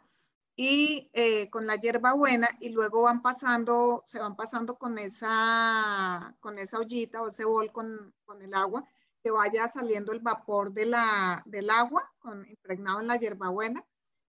[0.54, 6.36] y eh, con la hierba buena y luego van pasando, se van pasando con esa,
[6.38, 8.84] con esa ollita o ese bol con, con el agua,
[9.20, 13.84] que vaya saliendo el vapor de la, del agua con, impregnado en la hierbabuena,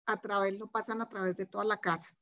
[0.06, 2.17] a través, lo pasan a través de toda la casa.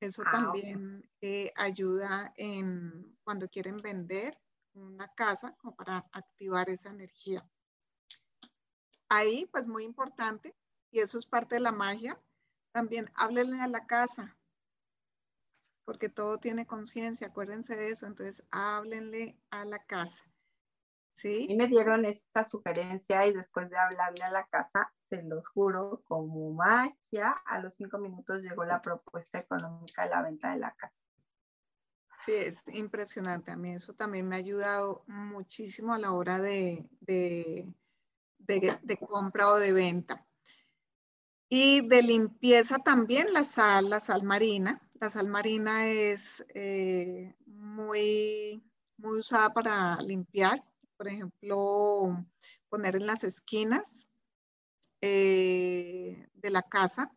[0.00, 4.38] Eso ah, también eh, ayuda en cuando quieren vender
[4.74, 7.48] una casa como para activar esa energía.
[9.08, 10.54] Ahí, pues muy importante,
[10.90, 12.20] y eso es parte de la magia,
[12.72, 14.36] también háblenle a la casa,
[15.84, 20.24] porque todo tiene conciencia, acuérdense de eso, entonces háblenle a la casa.
[21.16, 21.46] ¿Sí?
[21.48, 26.02] Y me dieron esta sugerencia y después de hablarle a la casa, se los juro,
[26.06, 30.72] como magia, a los cinco minutos llegó la propuesta económica de la venta de la
[30.72, 31.04] casa.
[32.24, 33.50] Sí, es impresionante.
[33.50, 37.68] A mí eso también me ha ayudado muchísimo a la hora de, de,
[38.38, 40.26] de, compra o de venta.
[41.48, 44.80] Y de limpieza también la sal, la sal marina.
[44.94, 48.62] La sal marina es eh, muy
[48.96, 50.64] muy usada para limpiar,
[50.96, 52.24] por ejemplo,
[52.68, 54.08] poner en las esquinas
[55.06, 57.12] eh, de la casa.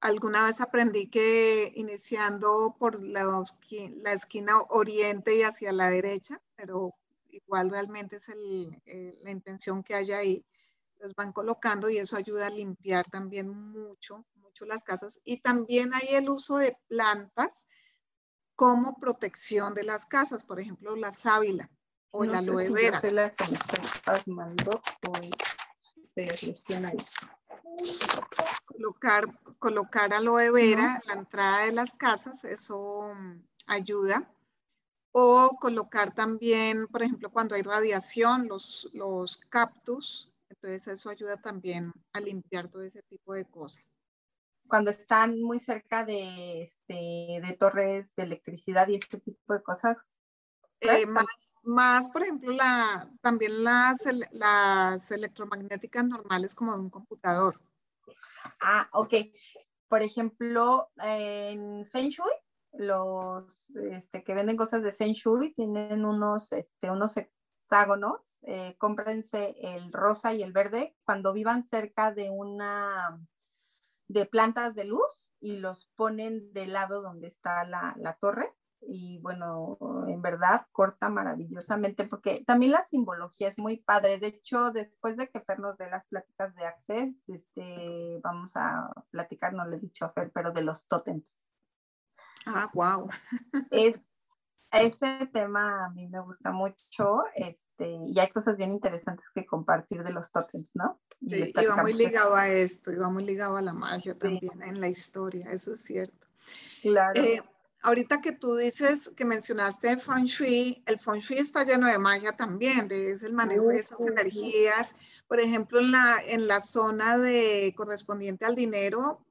[0.00, 3.44] Alguna vez aprendí que iniciando por la,
[4.02, 6.94] la, esquina oriente y hacia la derecha, pero
[7.28, 10.44] igual realmente es eh, la intención que haya ahí,
[10.98, 15.20] los van colocando y eso ayuda a limpiar también mucho, mucho las casas.
[15.24, 17.68] Y también hay el uso de plantas
[18.56, 21.70] como protección de las casas, por ejemplo, la sábila
[22.10, 23.00] o la aloe vera.
[23.12, 25.30] la que me estoy pasmando, pues,
[28.64, 29.26] Colocar,
[29.58, 34.32] colocar aloe vera en la entrada de las casas, eso mm, ayuda.
[35.12, 41.92] O colocar también, por ejemplo, cuando hay radiación, los, los cactus, entonces eso ayuda también
[42.12, 44.00] a limpiar todo ese tipo de cosas
[44.70, 49.98] cuando están muy cerca de, este, de torres de electricidad y este tipo de cosas.
[50.80, 51.26] Eh, más,
[51.62, 53.98] más, por ejemplo, la, también las,
[54.32, 57.60] las electromagnéticas normales como de un computador.
[58.60, 59.14] Ah, ok.
[59.88, 62.32] Por ejemplo, en Feng Shui,
[62.72, 68.40] los este, que venden cosas de Feng Shui tienen unos, este, unos hexágonos.
[68.42, 73.20] Eh, cómprense el rosa y el verde cuando vivan cerca de una
[74.10, 78.52] de plantas de luz y los ponen del lado donde está la, torre.
[78.82, 79.78] Y bueno,
[80.08, 84.18] en verdad corta maravillosamente porque también la simbología es muy padre.
[84.18, 88.90] De hecho, después de que Fer nos dé las pláticas de Access, este, vamos a
[89.10, 91.48] platicar, no le he dicho a Fer, pero de los tótems.
[92.46, 93.08] Ah, wow.
[93.70, 94.06] Es
[94.72, 100.02] ese tema a mí me gusta mucho este, y hay cosas bien interesantes que compartir
[100.04, 101.00] de los tótems, ¿no?
[101.20, 101.52] Y sí,
[101.82, 105.72] muy ligado a esto, iba muy ligado a la magia también en la historia, eso
[105.72, 106.28] es cierto.
[106.82, 107.20] Claro.
[107.20, 107.42] Eh,
[107.82, 112.32] ahorita que tú dices que mencionaste Feng Shui, el Feng Shui está lleno de magia
[112.36, 114.94] también, de, es el manejo de esas energías.
[115.26, 119.24] Por ejemplo, en la, en la zona de correspondiente al dinero,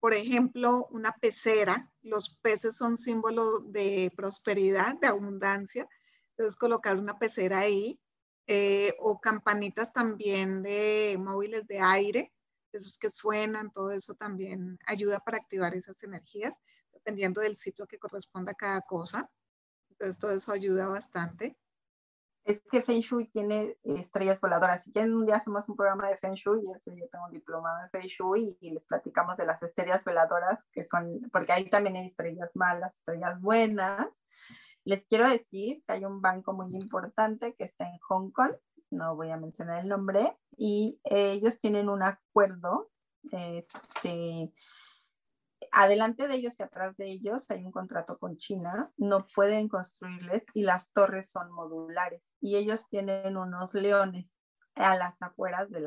[0.00, 5.88] por ejemplo, una pecera, los peces son símbolo de prosperidad, de abundancia,
[6.30, 7.98] entonces colocar una pecera ahí,
[8.46, 12.32] eh, o campanitas también de móviles de aire,
[12.72, 16.60] esos que suenan, todo eso también ayuda para activar esas energías,
[17.06, 19.30] dependiendo del sitio que corresponda a cada cosa.
[19.90, 21.56] Entonces todo eso ayuda bastante
[22.46, 24.84] es que Feng Shui tiene estrellas voladoras.
[24.84, 27.90] Si quieren, un día hacemos un programa de Feng Shui, yo tengo un diplomado en
[27.90, 32.06] Feng Shui y les platicamos de las estrellas voladoras, que son, porque ahí también hay
[32.06, 34.22] estrellas malas, estrellas buenas.
[34.84, 38.52] Les quiero decir que hay un banco muy importante que está en Hong Kong,
[38.90, 42.92] no voy a mencionar el nombre, y ellos tienen un acuerdo
[43.32, 44.52] este,
[45.76, 50.46] adelante de ellos y atrás de ellos hay un contrato con China, no pueden construirles
[50.54, 54.40] y las torres son modulares y ellos tienen unos leones
[54.74, 55.80] a las afueras de,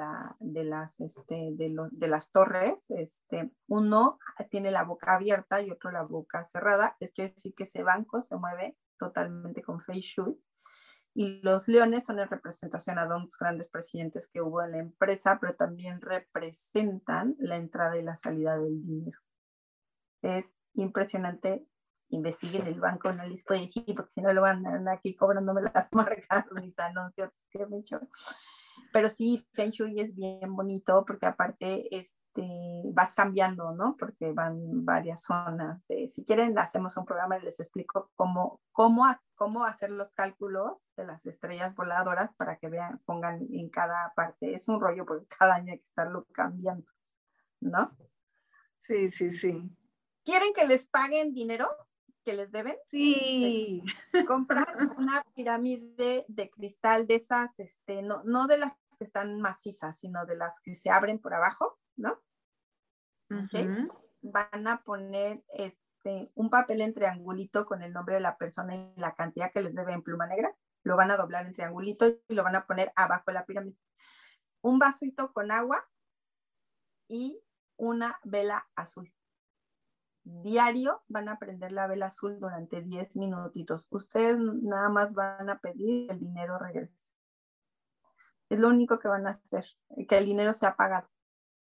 [0.99, 2.85] este, las torres.
[2.89, 4.19] Este, uno
[4.51, 6.95] tiene la boca abierta y otro la boca cerrada.
[6.99, 10.39] Es decir que ese banco se mueve totalmente con Fei Shui.
[11.15, 15.39] Y los leones son en representación a dos grandes presidentes que hubo en la empresa,
[15.41, 19.19] pero también representan la entrada y la salida del dinero
[20.22, 21.65] es impresionante.
[22.11, 25.61] Investiguen el banco, no les puedo decir, porque si no lo van a aquí cobrándome
[25.74, 27.99] las marcas, mis anuncios que me hecho.
[28.91, 33.95] Pero sí, Feng Shui es bien bonito porque aparte este, vas cambiando, ¿no?
[33.97, 35.86] Porque van varias zonas.
[35.86, 39.05] si quieren, hacemos un programa y les explico cómo, cómo,
[39.36, 44.53] cómo hacer los cálculos de las estrellas voladoras para que vean, pongan en cada parte.
[44.53, 46.88] Es un rollo porque cada año hay que estarlo cambiando,
[47.59, 47.95] ¿no?
[48.84, 49.70] Sí, sí, sí.
[50.30, 51.67] ¿Quieren que les paguen dinero
[52.23, 52.77] que les deben?
[52.91, 53.82] Sí.
[54.27, 59.97] Comprar una pirámide de cristal de esas, este, no, no de las que están macizas,
[59.97, 62.21] sino de las que se abren por abajo, ¿no?
[64.21, 68.93] Van a poner este, un papel en triangulito con el nombre de la persona y
[68.97, 70.55] la cantidad que les debe en pluma negra.
[70.84, 73.77] Lo van a doblar en triangulito y lo van a poner abajo de la pirámide.
[74.61, 75.89] Un vasito con agua
[77.07, 77.41] y
[77.77, 79.11] una vela azul
[80.43, 83.88] diario van a prender la vela azul durante 10 minutitos.
[83.91, 87.15] Ustedes nada más van a pedir el dinero regrese.
[88.49, 89.65] Es lo único que van a hacer,
[90.07, 91.07] que el dinero sea pagado.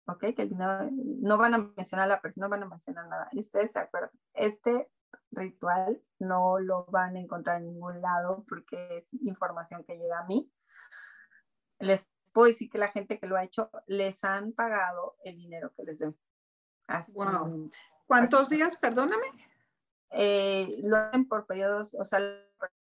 [0.08, 0.20] ¿Ok?
[0.36, 3.30] Que el dinero, no van a mencionar a la persona, no van a mencionar nada.
[3.32, 4.90] Y ustedes se acuerdan, este
[5.32, 10.26] ritual no lo van a encontrar en ningún lado porque es información que llega a
[10.26, 10.52] mí.
[11.80, 15.72] Les puedo decir que la gente que lo ha hecho les han pagado el dinero
[15.76, 16.18] que les den.
[16.88, 17.14] Así
[18.14, 19.26] ¿Cuántos días, perdóname?
[20.12, 22.20] Eh, lo hacen por periodos, o sea,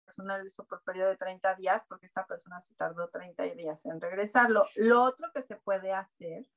[0.03, 3.85] persona lo hizo por periodo de 30 días porque esta persona se tardó 30 días
[3.85, 4.65] en regresarlo.
[4.77, 6.47] Lo otro que se puede hacer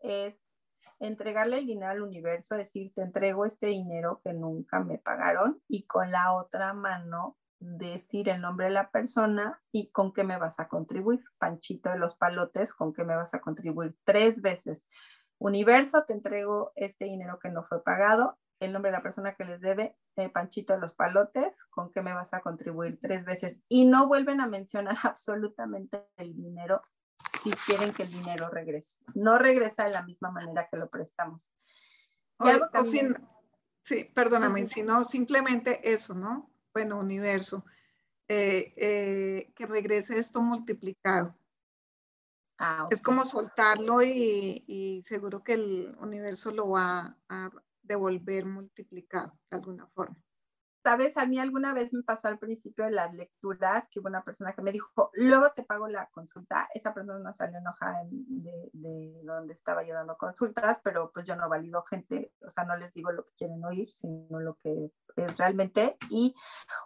[0.00, 0.44] es
[1.00, 5.86] entregarle el dinero al universo, decir, te entrego este dinero que nunca me pagaron y
[5.86, 10.60] con la otra mano decir el nombre de la persona y con qué me vas
[10.60, 11.24] a contribuir.
[11.38, 14.86] Panchito de los palotes, con qué me vas a contribuir tres veces.
[15.42, 19.44] Universo, te entrego este dinero que no fue pagado, el nombre de la persona que
[19.44, 23.60] les debe, el Panchito de los palotes, con qué me vas a contribuir tres veces.
[23.68, 26.82] Y no vuelven a mencionar absolutamente el dinero
[27.42, 28.96] si quieren que el dinero regrese.
[29.14, 31.50] No regresa de la misma manera que lo prestamos.
[33.82, 36.52] sí, perdóname, sino simplemente eso, ¿no?
[36.72, 37.64] Bueno, universo,
[38.28, 41.36] eh, eh, que regrese esto multiplicado.
[42.64, 47.50] Ah, es como soltarlo y, y, seguro que el universo lo va a
[47.82, 50.16] devolver multiplicado de alguna forma.
[50.84, 54.24] Sabes, a mí alguna vez me pasó al principio de las lecturas que hubo una
[54.24, 56.68] persona que me dijo, luego te pago la consulta.
[56.74, 61.36] Esa persona no salió enojada de, de, donde estaba yo dando consultas, pero pues yo
[61.36, 64.92] no valido gente, o sea, no les digo lo que quieren oír, sino lo que
[65.16, 65.96] es realmente.
[66.10, 66.34] Y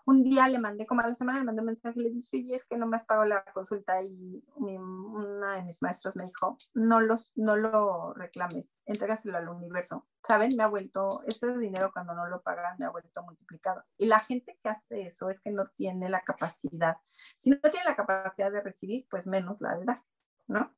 [0.04, 2.56] un día le mandé, como a la semana, le mandé mensaje y le dije, oye,
[2.56, 4.02] es que no me has pagado la consulta.
[4.02, 9.48] Y mi, una de mis maestros me dijo, no, los, no lo reclames, entrégaselo al
[9.48, 10.06] universo.
[10.22, 10.50] ¿Saben?
[10.56, 13.84] Me ha vuelto, ese dinero cuando no lo pagan, me ha vuelto multiplicado.
[13.98, 16.98] Y la gente que hace eso es que no tiene la capacidad.
[17.38, 20.02] Si no tiene la capacidad de recibir, pues menos la de dar,
[20.46, 20.76] ¿no?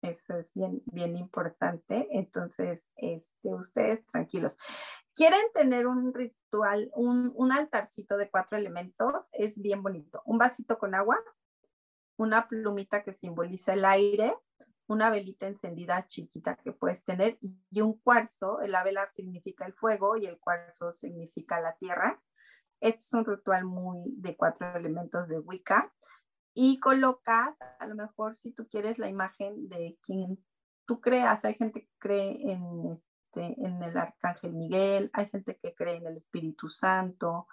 [0.00, 2.08] Eso es bien, bien importante.
[2.12, 4.56] Entonces, este, ustedes tranquilos.
[5.14, 9.28] ¿Quieren tener un ritual, un, un altarcito de cuatro elementos?
[9.32, 10.22] Es bien bonito.
[10.24, 11.18] Un vasito con agua,
[12.16, 14.34] una plumita que simboliza el aire,
[14.86, 18.58] una velita encendida chiquita que puedes tener y un cuarzo.
[18.66, 22.22] La vela significa el fuego y el cuarzo significa la tierra.
[22.80, 25.92] Este es un ritual muy de cuatro elementos de Wicca
[26.54, 30.44] y colocas, a lo mejor si tú quieres la imagen de quien
[30.86, 35.74] tú creas, hay gente que cree en, este, en el Arcángel Miguel, hay gente que
[35.74, 37.46] cree en el Espíritu Santo,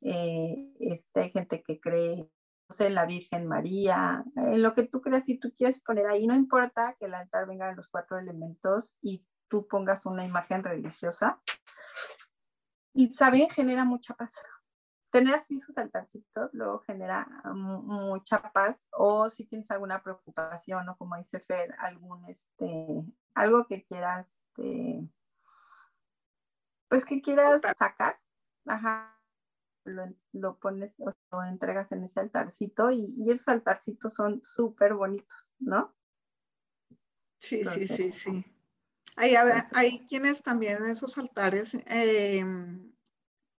[0.00, 2.30] eh, este, hay gente que cree
[2.78, 6.34] en la Virgen María, en lo que tú creas, si tú quieres poner ahí, no
[6.34, 11.40] importa que el altar venga de los cuatro elementos y tú pongas una imagen religiosa.
[12.94, 14.34] Y saben, genera mucha paz
[15.10, 21.16] tener así sus altarcitos luego genera mucha paz o si tienes alguna preocupación o como
[21.16, 23.04] dice Fer, algún este,
[23.34, 25.08] algo que quieras, este,
[26.88, 28.18] pues que quieras sacar,
[28.66, 29.18] ajá,
[30.32, 35.96] lo, pones o lo entregas en ese altarcito y, esos altarcitos son súper bonitos, ¿no?
[37.38, 38.44] Sí, sí, sí, sí.
[39.16, 39.34] Hay,
[39.72, 42.44] hay quienes también en esos altares eh,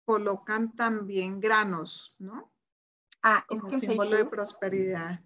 [0.09, 2.51] colocan también granos, ¿no?
[3.21, 5.23] Ah, es que símbolo de prosperidad.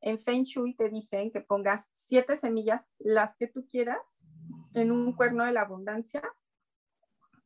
[0.00, 4.00] En Feng Shui te dicen que pongas siete semillas, las que tú quieras,
[4.74, 6.24] en un cuerno de la abundancia,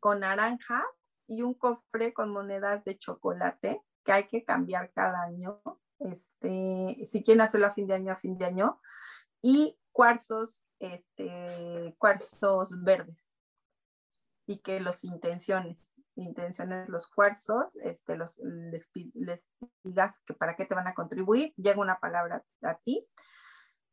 [0.00, 0.86] con naranjas
[1.26, 5.60] y un cofre con monedas de chocolate que hay que cambiar cada año.
[5.98, 8.80] Este, si quieren hacerlo a fin de año, a fin de año.
[9.42, 13.30] Y cuarzos, este, cuarzos verdes.
[14.46, 18.90] Y que los intenciones intenciones los cuarzos, este, los, les,
[19.82, 23.06] digas que para qué te van a contribuir, llega una palabra a ti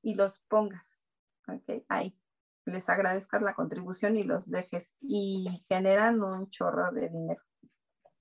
[0.02, 1.04] y los pongas,
[1.48, 1.84] ¿ok?
[1.90, 2.18] Ahí,
[2.66, 7.42] les agradezcas la contribución y los dejes y generan un chorro de dinero.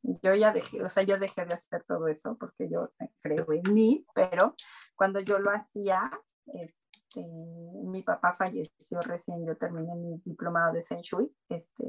[0.02, 2.90] Yo ya dejé, o sea, yo dejé de hacer todo eso porque yo
[3.20, 4.54] creo en mí, pero
[4.96, 6.10] cuando yo lo hacía,
[6.46, 11.84] este, mi papá falleció recién, yo terminé mi diplomado de Feng Shui, este,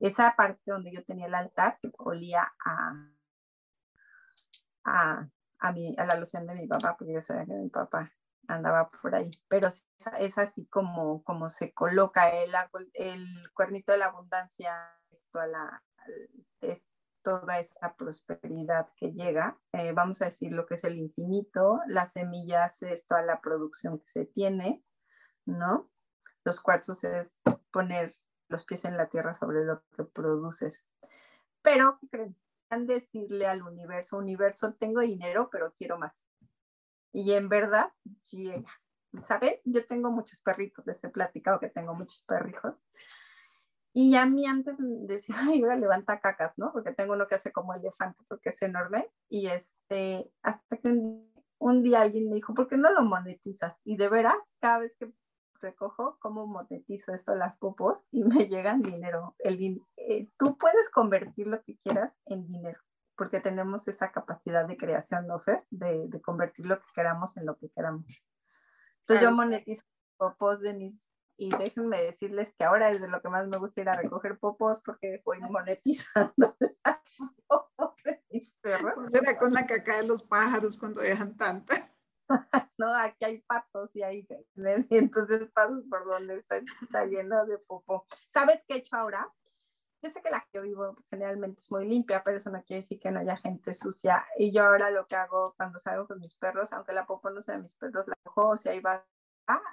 [0.00, 2.92] esa parte donde yo tenía el altar olía a,
[4.84, 8.12] a, a, a la loción de mi papá, porque yo sabía que mi papá
[8.48, 13.98] andaba por ahí, pero es, así como, como se coloca el árbol, el cuernito de
[13.98, 14.74] la abundancia,
[15.10, 15.84] es toda, la,
[16.60, 16.88] es
[17.22, 22.12] toda esa prosperidad que llega, eh, vamos a decir lo que es el infinito, las
[22.12, 24.84] semillas es toda la producción que se tiene,
[25.44, 25.90] ¿no?
[26.44, 27.36] Los cuarzos es
[27.72, 28.12] poner
[28.48, 30.90] los pies en la tierra sobre lo que produces.
[31.62, 32.36] Pero, ¿qué creen?
[32.78, 36.26] decirle al universo, universo, tengo dinero, pero quiero más.
[37.12, 37.92] Y en verdad
[38.30, 38.70] llega.
[39.24, 39.54] ¿Saben?
[39.64, 42.74] Yo tengo muchos perritos, les he platicado que tengo muchos perrijos.
[43.94, 46.72] Y a mí antes decía, ay, ahora levanta cacas, ¿no?
[46.72, 49.10] Porque tengo uno que hace como elefante, porque es enorme.
[49.30, 53.80] Y este, hasta que un, un día alguien me dijo, ¿por qué no lo monetizas?
[53.84, 55.10] Y de veras, cada vez que
[55.60, 59.34] recojo cómo monetizo esto las popos y me llegan dinero.
[59.38, 62.80] El, eh, tú puedes convertir lo que quieras en dinero.
[63.16, 65.64] porque tenemos esa capacidad de creación, ¿no, Fer?
[65.70, 68.04] De, de convertir lo que queramos en lo que queramos.
[69.00, 69.84] Entonces yo monetizo
[70.18, 73.80] popos de mis, y déjenme decirles que ahora es de lo que más me gusta
[73.80, 77.00] ir a recoger popos porque voy monetizando las
[77.46, 79.10] popos de mis perros.
[79.10, 81.92] Será con la caca de los pájaros cuando dejan tanta.
[82.78, 84.26] no, aquí hay patos y hay
[84.90, 88.06] y entonces paso por donde está, lleno de popo.
[88.28, 89.30] ¿Sabes qué he hecho ahora?
[90.02, 92.82] Yo sé que la que yo vivo generalmente es muy limpia, pero eso no quiere
[92.82, 94.24] decir que no haya gente sucia.
[94.38, 97.42] Y yo ahora lo que hago cuando salgo con mis perros, aunque la popo no
[97.42, 99.04] sea de mis perros, la cojo, o si ahí va,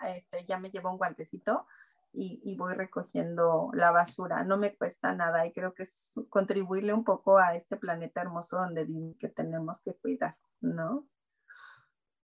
[0.07, 1.67] este, ya me llevo un guantecito
[2.13, 4.43] y, y, voy recogiendo la basura.
[4.43, 8.57] No me cuesta nada y creo que es contribuirle un poco a este planeta hermoso
[8.57, 11.07] donde vivimos que tenemos que cuidar, ¿no?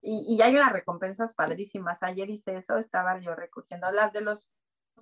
[0.01, 2.01] Y, y, hay unas recompensas padrísimas.
[2.01, 4.49] Ayer hice eso, estaba yo recogiendo las de los,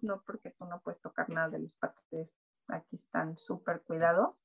[0.02, 2.38] no porque tú no puedes tocar nada de los patos,
[2.68, 4.44] aquí están súper cuidados,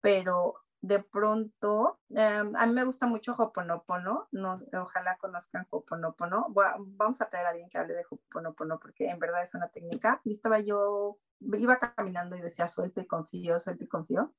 [0.00, 6.46] pero de pronto, um, a mí me gusta mucho Hoponopono, no, ojalá conozcan Hoponopono,
[6.78, 10.22] vamos a traer a alguien que hable de Hoponopono porque en verdad es una técnica.
[10.24, 14.32] Y estaba yo, iba caminando y decía suelto y confío, suelto y confío,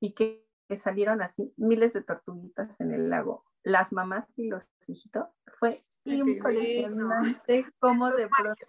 [0.00, 0.44] y que
[0.78, 7.66] salieron así miles de tortuguitas en el lago las mamás y los hijitos, fue impresionante
[7.78, 8.66] cómo de pronto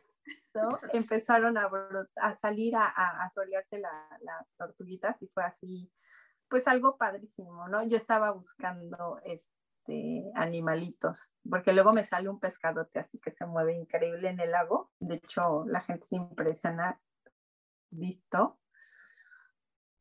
[0.93, 1.69] empezaron a,
[2.17, 5.91] a salir a, a, solearse las tortuguitas y fue así,
[6.47, 7.83] pues algo padrísimo, ¿no?
[7.83, 13.73] Yo estaba buscando este, animalitos, porque luego me sale un pescadote así que se mueve
[13.73, 16.99] increíble en el lago, de hecho la gente se impresiona,
[17.89, 18.59] visto,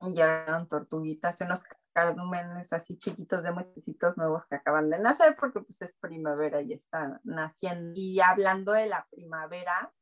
[0.01, 1.65] y ya eran tortuguitas, unos
[1.99, 6.73] cardúmenes así chiquitos de muchecitos nuevos que acaban de nacer porque pues es primavera y
[6.73, 7.93] están naciendo.
[7.97, 9.93] Y hablando de la primavera,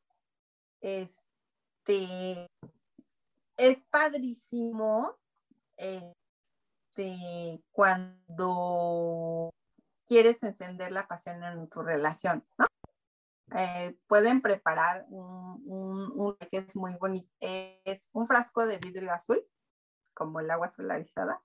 [0.83, 2.47] este,
[3.57, 5.17] es padrísimo
[5.79, 9.55] este, cuando
[10.05, 12.67] quieres encender la pasión en tu relación, ¿no?
[13.57, 19.43] Eh, pueden preparar un, que es muy bonito, es un frasco de vidrio azul,
[20.13, 21.41] como el agua solarizada,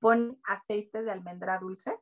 [0.00, 1.98] ponen aceite de almendra dulce,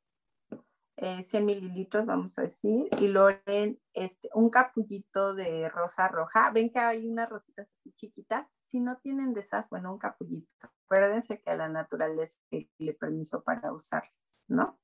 [0.97, 6.51] 100 eh, mililitros, vamos a decir, y lo este, un capullito de rosa roja.
[6.51, 8.47] Ven que hay unas rositas así chiquitas.
[8.65, 10.69] Si no tienen de esas, bueno, un capullito.
[10.85, 12.39] Acuérdense que a la naturaleza
[12.79, 14.13] le permiso para usarlas,
[14.49, 14.79] ¿no?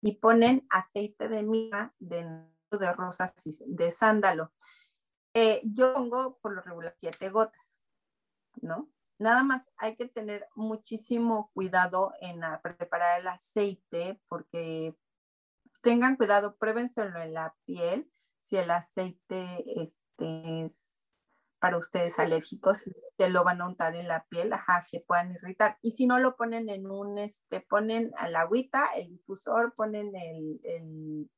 [0.00, 2.24] Y ponen aceite de mirra de,
[2.70, 3.34] de rosas
[3.66, 4.52] de sándalo.
[5.34, 7.82] Eh, yo pongo por lo regular siete gotas,
[8.62, 8.88] ¿no?
[9.18, 14.96] Nada más hay que tener muchísimo cuidado en preparar el aceite porque
[15.82, 18.10] tengan cuidado, pruébenselo en la piel
[18.40, 20.94] si el aceite este, es
[21.58, 25.76] para ustedes alérgicos, se lo van a untar en la piel, ajá, se puedan irritar.
[25.82, 30.14] Y si no lo ponen en un, este, ponen a la agüita, el difusor, ponen
[30.14, 31.30] el, el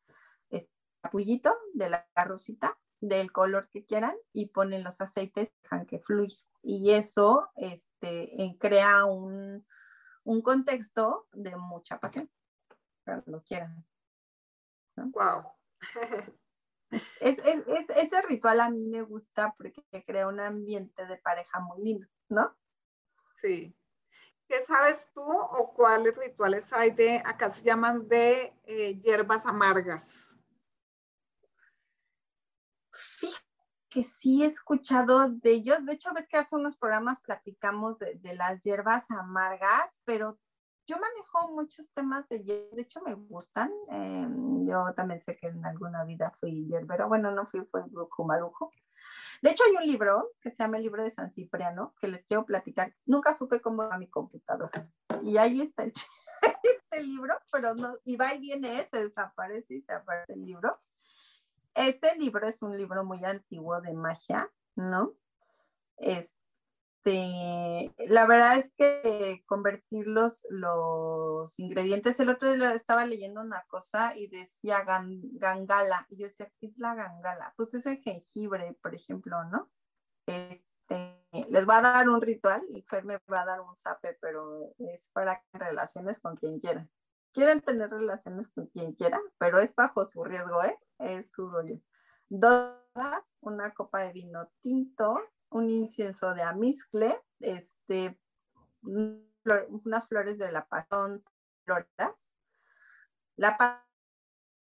[0.50, 0.70] este,
[1.72, 6.92] de la rosita del color que quieran y ponen los aceites, dejan que fluya y
[6.92, 9.66] eso este, crea un,
[10.24, 12.30] un, contexto de mucha pasión,
[13.04, 13.84] cuando quieran.
[14.96, 15.52] Wow.
[17.20, 21.60] Es, es, es, ese ritual a mí me gusta porque crea un ambiente de pareja
[21.60, 22.56] muy lindo, ¿no?
[23.40, 23.72] Sí.
[24.48, 30.29] ¿Qué sabes tú o cuáles rituales hay de, acá se llaman de eh, hierbas amargas?
[33.90, 35.84] Que sí he escuchado de ellos.
[35.84, 40.38] De hecho, ves que hace unos programas platicamos de, de las hierbas amargas, pero
[40.90, 43.70] yo manejo muchos temas de hierbas, de hecho me gustan.
[43.92, 44.28] Eh,
[44.66, 48.72] yo también sé que en alguna vida fui hierbero, bueno, no fui, fue brujo.
[49.40, 52.24] De hecho, hay un libro que se llama el libro de San Cipriano, que les
[52.24, 52.94] quiero platicar.
[53.06, 54.90] Nunca supe cómo va mi computadora.
[55.22, 55.92] Y ahí está el,
[56.62, 60.80] este libro, pero no, y va y viene, se desaparece y se aparece el libro.
[61.74, 65.14] Este libro es un libro muy antiguo de magia, ¿no?
[65.98, 73.64] Este, la verdad es que convertir los, los ingredientes, el otro día estaba leyendo una
[73.68, 77.54] cosa y decía gangala, y yo decía, ¿qué es la gangala?
[77.56, 79.70] Pues es el jengibre, por ejemplo, ¿no?
[80.26, 84.18] Este, les va a dar un ritual y Fer me va a dar un zape,
[84.20, 86.90] pero es para relaciones con quien quieran
[87.32, 90.78] quieren tener relaciones con quien quiera, pero es bajo su riesgo, ¿eh?
[90.98, 91.80] Es su rollo.
[92.28, 92.76] Dos,
[93.40, 95.20] una copa de vino tinto,
[95.50, 98.20] un incienso de amizcle, este,
[98.82, 101.24] unas flores de la pasión,
[101.64, 101.88] flores,
[103.36, 103.56] la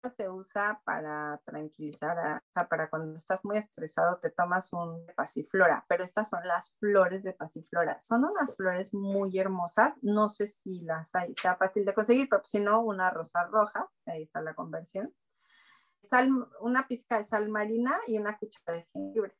[0.08, 5.84] se usa para tranquilizar, o sea, para cuando estás muy estresado te tomas un pasiflora,
[5.88, 8.00] pero estas son las flores de pasiflora.
[8.00, 12.42] Son unas flores muy hermosas, no sé si las hay, sea fácil de conseguir, pero
[12.44, 15.12] si no, una rosa roja, ahí está la conversión.
[16.02, 16.30] Sal,
[16.60, 19.36] una pizca de sal marina y una cuchara de jengibre.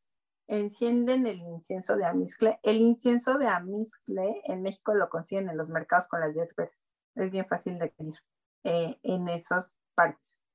[0.47, 2.59] Encienden el incienso de amizcle.
[2.63, 6.71] El incienso de amizcle en México lo consiguen en los mercados con las hierbas.
[7.15, 8.15] Es bien fácil de pedir
[8.65, 10.50] eh, en esas partes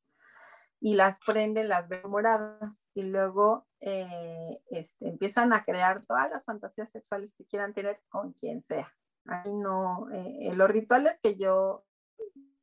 [0.80, 6.44] y las prenden, las ven moradas y luego eh, este, empiezan a crear todas las
[6.44, 8.94] fantasías sexuales que quieran tener con quien sea.
[9.26, 11.86] Ahí no, eh, los rituales que yo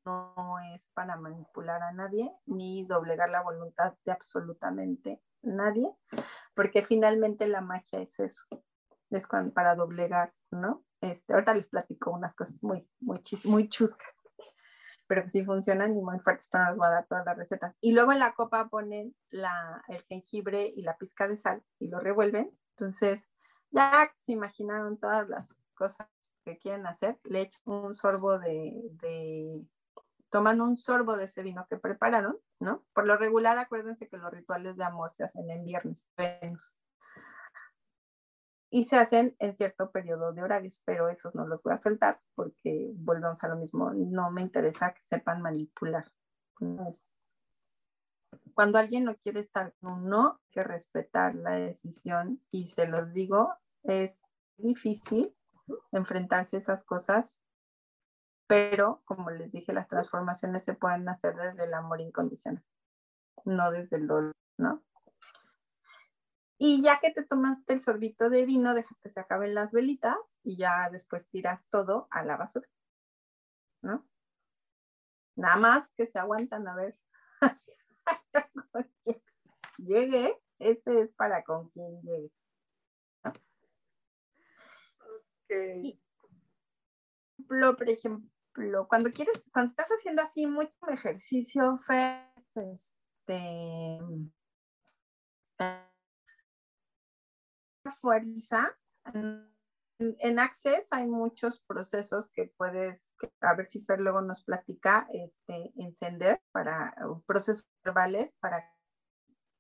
[0.04, 5.92] no es para manipular a nadie ni doblegar la voluntad de absolutamente nadie,
[6.54, 8.46] porque finalmente la magia es eso,
[9.10, 10.84] es para doblegar, ¿no?
[11.00, 14.08] Este, ahorita les platico unas cosas muy, muy, muy chuscas
[15.12, 17.76] pero que sí funcionan y muy fuertes, pero nos va a dar todas las recetas.
[17.82, 22.00] Y luego en la copa ponen el jengibre y la pizca de sal y lo
[22.00, 22.50] revuelven.
[22.70, 23.28] Entonces,
[23.70, 26.08] ya se imaginaron todas las cosas
[26.46, 29.60] que quieren hacer, le echan un sorbo de, de,
[30.30, 32.82] toman un sorbo de ese vino que prepararon, ¿no?
[32.94, 36.78] Por lo regular, acuérdense que los rituales de amor se hacen en viernes, Venus
[38.74, 42.22] y se hacen en cierto periodo de horarios, pero esos no los voy a soltar
[42.34, 46.06] porque volvemos a lo mismo, no me interesa que sepan manipular.
[48.54, 53.12] Cuando alguien no quiere estar con uno, hay que respetar la decisión y se los
[53.12, 53.52] digo,
[53.82, 54.22] es
[54.56, 55.36] difícil
[55.92, 57.42] enfrentarse a esas cosas,
[58.46, 62.64] pero como les dije, las transformaciones se pueden hacer desde el amor incondicional,
[63.44, 64.82] no desde el dolor, ¿no?
[66.58, 70.16] Y ya que te tomaste el sorbito de vino, dejas que se acaben las velitas
[70.42, 72.68] y ya después tiras todo a la basura.
[73.82, 74.06] ¿No?
[75.34, 76.96] Nada más que se aguantan a ver.
[79.78, 82.30] llegue, ese es para con quien llegue.
[87.76, 91.80] por ejemplo, cuando quieres, cuando estás haciendo así mucho ejercicio,
[92.54, 93.98] este,
[97.90, 98.76] fuerza.
[99.12, 99.50] En,
[100.38, 103.08] Access hay muchos procesos que puedes,
[103.40, 108.68] a ver si Fer luego nos platica, este, encender para procesos verbales para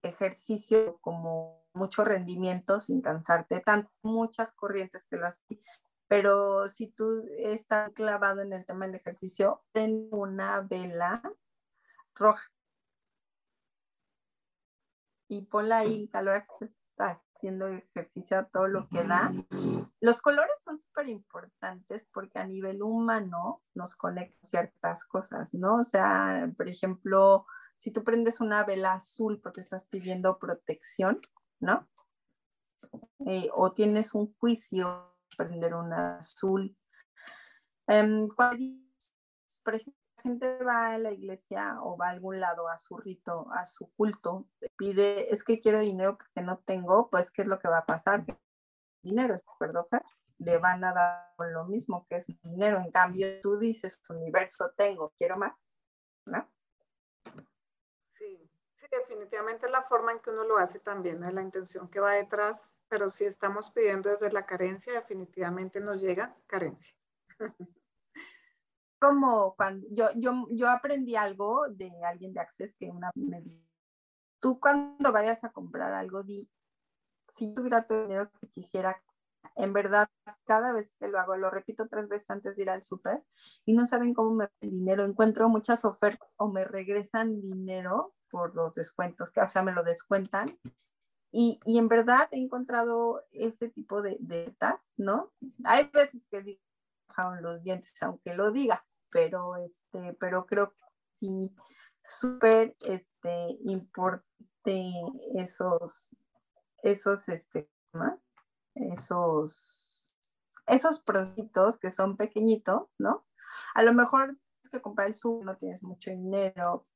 [0.02, 5.62] ejercicio como mucho rendimiento sin cansarte tanto, muchas corrientes que lo hacen.
[6.08, 11.22] Pero si tú estás clavado en el tema del ejercicio, ten una vela
[12.14, 12.50] roja
[15.28, 19.32] y ponla ahí, calor estás haciendo ejercicio a todo lo que da.
[20.00, 25.78] Los colores son súper importantes porque a nivel humano nos conectan ciertas cosas, ¿no?
[25.78, 27.44] O sea, por ejemplo,
[27.78, 31.20] si tú prendes una vela azul porque estás pidiendo protección,
[31.58, 31.88] ¿no?
[33.26, 36.76] Eh, o tienes un juicio, prender una azul.
[37.88, 42.96] Um, por ejemplo, gente va a la iglesia o va a algún lado a su
[42.96, 47.48] rito, a su culto, pide, es que quiero dinero porque no tengo, pues, ¿qué es
[47.48, 48.24] lo que va a pasar?
[49.02, 49.86] Dinero, perdón,
[50.38, 52.78] le van a dar lo mismo que es dinero.
[52.78, 55.52] En cambio, tú dices, universo tengo, quiero más,
[56.26, 56.48] ¿no?
[58.14, 62.00] Sí, sí, definitivamente la forma en que uno lo hace también, es la intención que
[62.00, 66.94] va detrás, pero si estamos pidiendo desde la carencia, definitivamente nos llega carencia.
[69.02, 73.66] como cuando yo, yo, yo aprendí algo de alguien de Access que una me dijo,
[74.38, 76.48] tú cuando vayas a comprar algo, di,
[77.28, 79.02] si tuviera el dinero que quisiera,
[79.56, 80.08] en verdad,
[80.44, 83.24] cada vez que lo hago, lo repito tres veces antes de ir al súper
[83.64, 88.54] y no saben cómo me el dinero, encuentro muchas ofertas o me regresan dinero por
[88.54, 90.56] los descuentos, que o sea, me lo descuentan.
[91.32, 94.54] Y, y en verdad he encontrado ese tipo de, de
[94.96, 95.32] ¿no?
[95.64, 96.60] Hay veces que digo,
[97.40, 100.82] los dientes, aunque lo diga, pero, este, pero creo que
[101.12, 101.54] sí,
[102.02, 104.26] súper este, importante
[105.34, 106.16] esos,
[106.82, 107.68] esos, este,
[108.74, 110.16] esos,
[110.66, 113.26] esos prositos que son pequeñitos, ¿no?
[113.74, 116.86] A lo mejor es que comprar el sub, no tienes mucho dinero,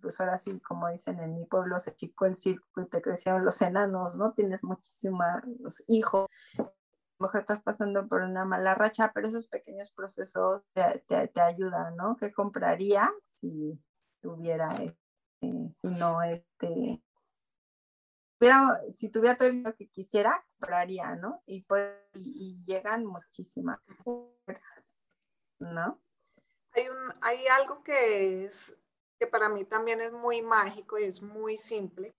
[0.00, 3.44] pues ahora sí, como dicen en mi pueblo, se chicó el circo y te crecieron
[3.44, 4.32] los enanos, ¿no?
[4.32, 5.22] Tienes muchísimos
[5.86, 6.26] hijos,
[7.20, 12.16] mejor estás pasando por una mala racha, pero esos pequeños procesos te, te, ayudan, ¿no?
[12.16, 13.78] ¿Qué compraría si
[14.20, 17.02] tuviera, este, si no, este,
[18.90, 21.42] si tuviera todo dinero que quisiera, compraría, ¿no?
[21.46, 24.98] Y, pues, y, llegan muchísimas cosas,
[25.58, 26.00] ¿no?
[26.72, 28.74] Hay, un, hay algo que es
[29.18, 32.14] que para mí también es muy mágico y es muy simple,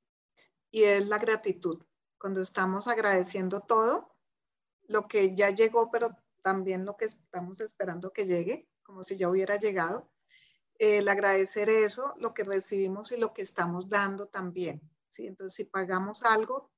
[0.70, 1.84] y es la gratitud.
[2.20, 4.11] Cuando estamos agradeciendo todo,
[4.88, 9.30] lo que ya llegó, pero también lo que estamos esperando que llegue, como si ya
[9.30, 10.10] hubiera llegado,
[10.80, 14.82] el agradecer eso, lo que recibimos y lo que estamos dando también.
[15.10, 15.28] ¿sí?
[15.28, 16.72] Entonces, si pagamos algo,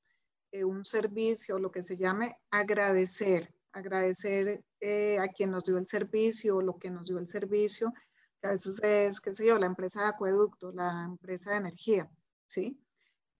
[0.51, 5.88] eh, un servicio, lo que se llame, agradecer, agradecer eh, a quien nos dio el
[5.88, 7.93] servicio, lo que nos dio el servicio,
[8.41, 12.12] que a veces es, qué sé yo, la empresa de acueducto, la empresa de energía,
[12.45, 12.82] ¿sí?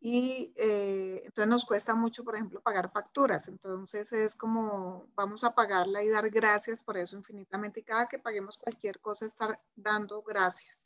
[0.06, 3.48] Y eh, entonces nos cuesta mucho, por ejemplo, pagar facturas.
[3.48, 7.80] Entonces es como vamos a pagarla y dar gracias por eso infinitamente.
[7.80, 10.86] Y cada que paguemos cualquier cosa, estar dando gracias.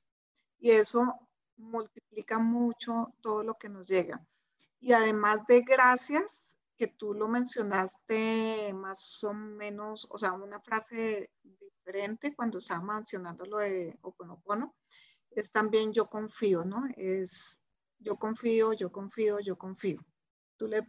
[0.60, 1.16] Y eso
[1.56, 4.24] multiplica mucho todo lo que nos llega.
[4.80, 11.32] Y además de gracias, que tú lo mencionaste más o menos, o sea, una frase
[11.42, 14.76] diferente cuando estaba mencionando lo de Oponopono,
[15.32, 16.84] es también yo confío, ¿no?
[16.96, 17.58] Es
[18.00, 20.00] yo confío, yo confío, yo confío.
[20.58, 20.86] ¿Tú le,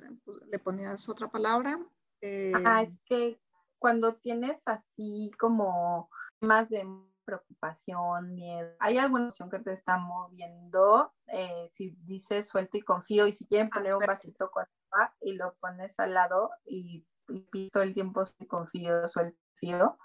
[0.51, 1.79] le ponías otra palabra?
[2.21, 3.41] Eh, ah, es que
[3.79, 6.87] cuando tienes así como más de
[7.25, 13.27] preocupación, miedo, hay alguna emoción que te está moviendo, eh, si dices suelto y confío,
[13.27, 17.07] y si quieren poner un vasito con agua y lo pones al lado y,
[17.53, 19.99] y todo el tiempo si confío, suelto, confío,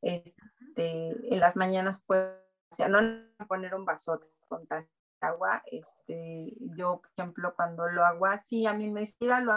[0.00, 2.98] este, en las mañanas o sea, no
[3.46, 4.90] poner un vaso con tanto
[5.22, 9.52] agua, este, yo, por ejemplo, cuando lo hago así, a mí me inspira lo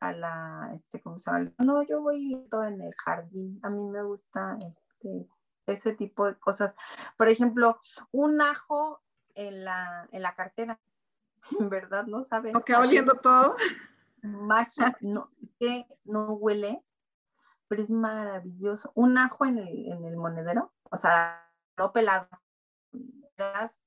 [0.00, 1.52] a la, este, ¿cómo se llama?
[1.58, 5.28] No, yo voy todo en el jardín, a mí me gusta, este,
[5.66, 6.74] ese tipo de cosas.
[7.16, 7.78] Por ejemplo,
[8.10, 9.00] un ajo
[9.34, 10.80] en la, en la cartera,
[11.70, 12.06] ¿verdad?
[12.06, 12.52] ¿No saben?
[12.52, 13.54] ¿No queda oliendo todo?
[14.22, 16.84] Magia, no, que no huele,
[17.68, 18.90] pero es maravilloso.
[18.94, 22.28] Un ajo en el, en el monedero, o sea, no pelado,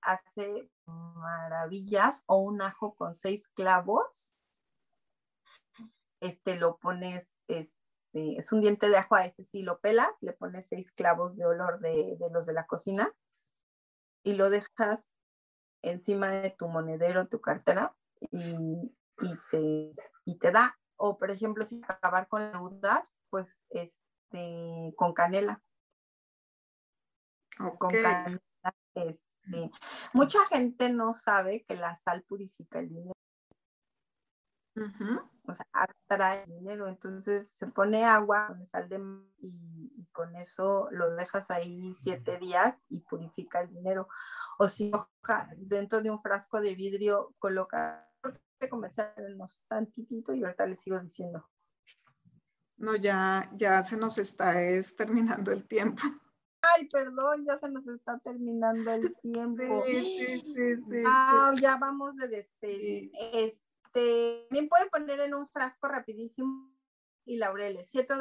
[0.01, 4.35] hace maravillas o un ajo con seis clavos.
[6.21, 10.33] Este lo pones, este, es un diente de ajo, a ese sí lo pelas, le
[10.33, 13.13] pones seis clavos de olor de, los de la cocina
[14.23, 15.13] y lo dejas
[15.81, 17.95] encima de tu monedero, tu cartera
[18.31, 18.91] y,
[19.51, 19.93] te,
[20.25, 20.79] y te da.
[20.95, 25.61] O por ejemplo, si acabar con la pues este, con canela.
[27.57, 28.41] Con canela
[28.95, 29.71] este,
[30.13, 33.15] mucha gente no sabe que la sal purifica el dinero.
[35.47, 36.87] O sea, atrae dinero.
[36.87, 38.99] Entonces se pone agua con sal de
[39.39, 44.07] y, con eso lo dejas ahí siete días y purifica el dinero.
[44.57, 44.91] O si
[45.57, 48.09] dentro de un frasco de vidrio coloca
[48.69, 49.37] comerciales
[49.67, 51.47] tantitito y ahorita les sigo diciendo.
[52.77, 56.01] No, ya, ya se nos está es, terminando el tiempo.
[56.73, 59.83] Ay, perdón, ya se nos está terminando el tiempo.
[59.85, 63.11] Sí, sí, sí, ah, ya vamos de despedir.
[63.33, 66.69] Este, también pueden poner en un frasco rapidísimo
[67.25, 67.89] y laureles.
[67.89, 68.13] Siete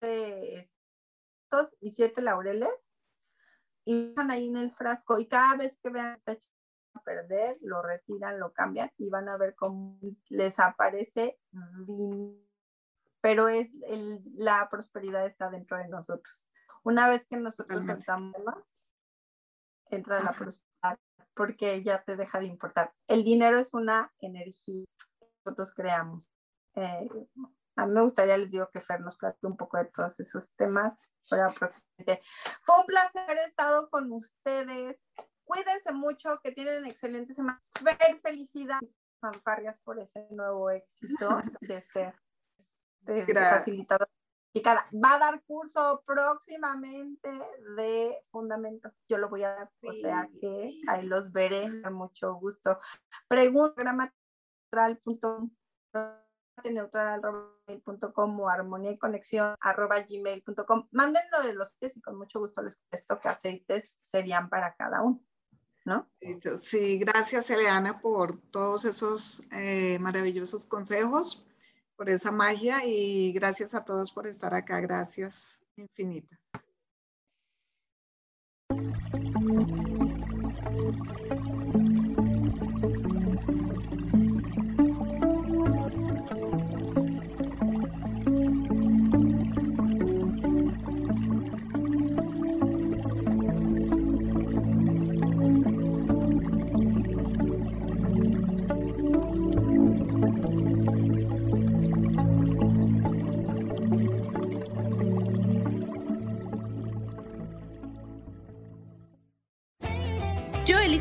[0.00, 2.92] de estos y siete laureles.
[3.84, 5.18] Y dejan ahí en el frasco.
[5.18, 6.36] Y cada vez que vean esta
[6.94, 9.98] a perder, lo retiran, lo cambian y van a ver cómo
[10.28, 11.38] les aparece.
[13.20, 13.68] Pero es
[14.34, 16.47] la prosperidad está dentro de nosotros.
[16.84, 18.34] Una vez que nosotros soltamos
[19.90, 20.98] entra la prosperidad
[21.34, 22.92] porque ya te deja de importar.
[23.06, 24.84] El dinero es una energía
[25.18, 26.28] que nosotros creamos.
[26.74, 27.08] Eh,
[27.76, 30.52] a mí me gustaría, les digo, que Fer nos platique un poco de todos esos
[30.56, 32.20] temas para próximamente.
[32.62, 35.00] Fue un placer haber estado con ustedes.
[35.44, 37.62] Cuídense mucho, que tienen excelente semana.
[37.72, 38.80] Fer, felicidad,
[39.20, 41.28] fanfarrias por ese nuevo éxito
[41.60, 42.14] de ser
[43.02, 44.08] de facilitador
[44.56, 47.30] Va a dar curso próximamente
[47.76, 48.92] de fundamentos.
[49.08, 52.78] Yo lo voy a dar, o sea que ahí los veré con mucho gusto.
[53.28, 53.84] Pregunta
[56.64, 60.88] neutral.com o armonía y conexión arroba gmail.com.
[60.90, 65.02] Mándenlo de los aceites y con mucho gusto les contesto qué aceites serían para cada
[65.02, 65.20] uno.
[65.84, 66.10] ¿No?
[66.60, 71.48] Sí, gracias Eliana por todos esos eh, maravillosos consejos
[71.98, 74.80] por esa magia y gracias a todos por estar acá.
[74.80, 76.38] Gracias infinitas.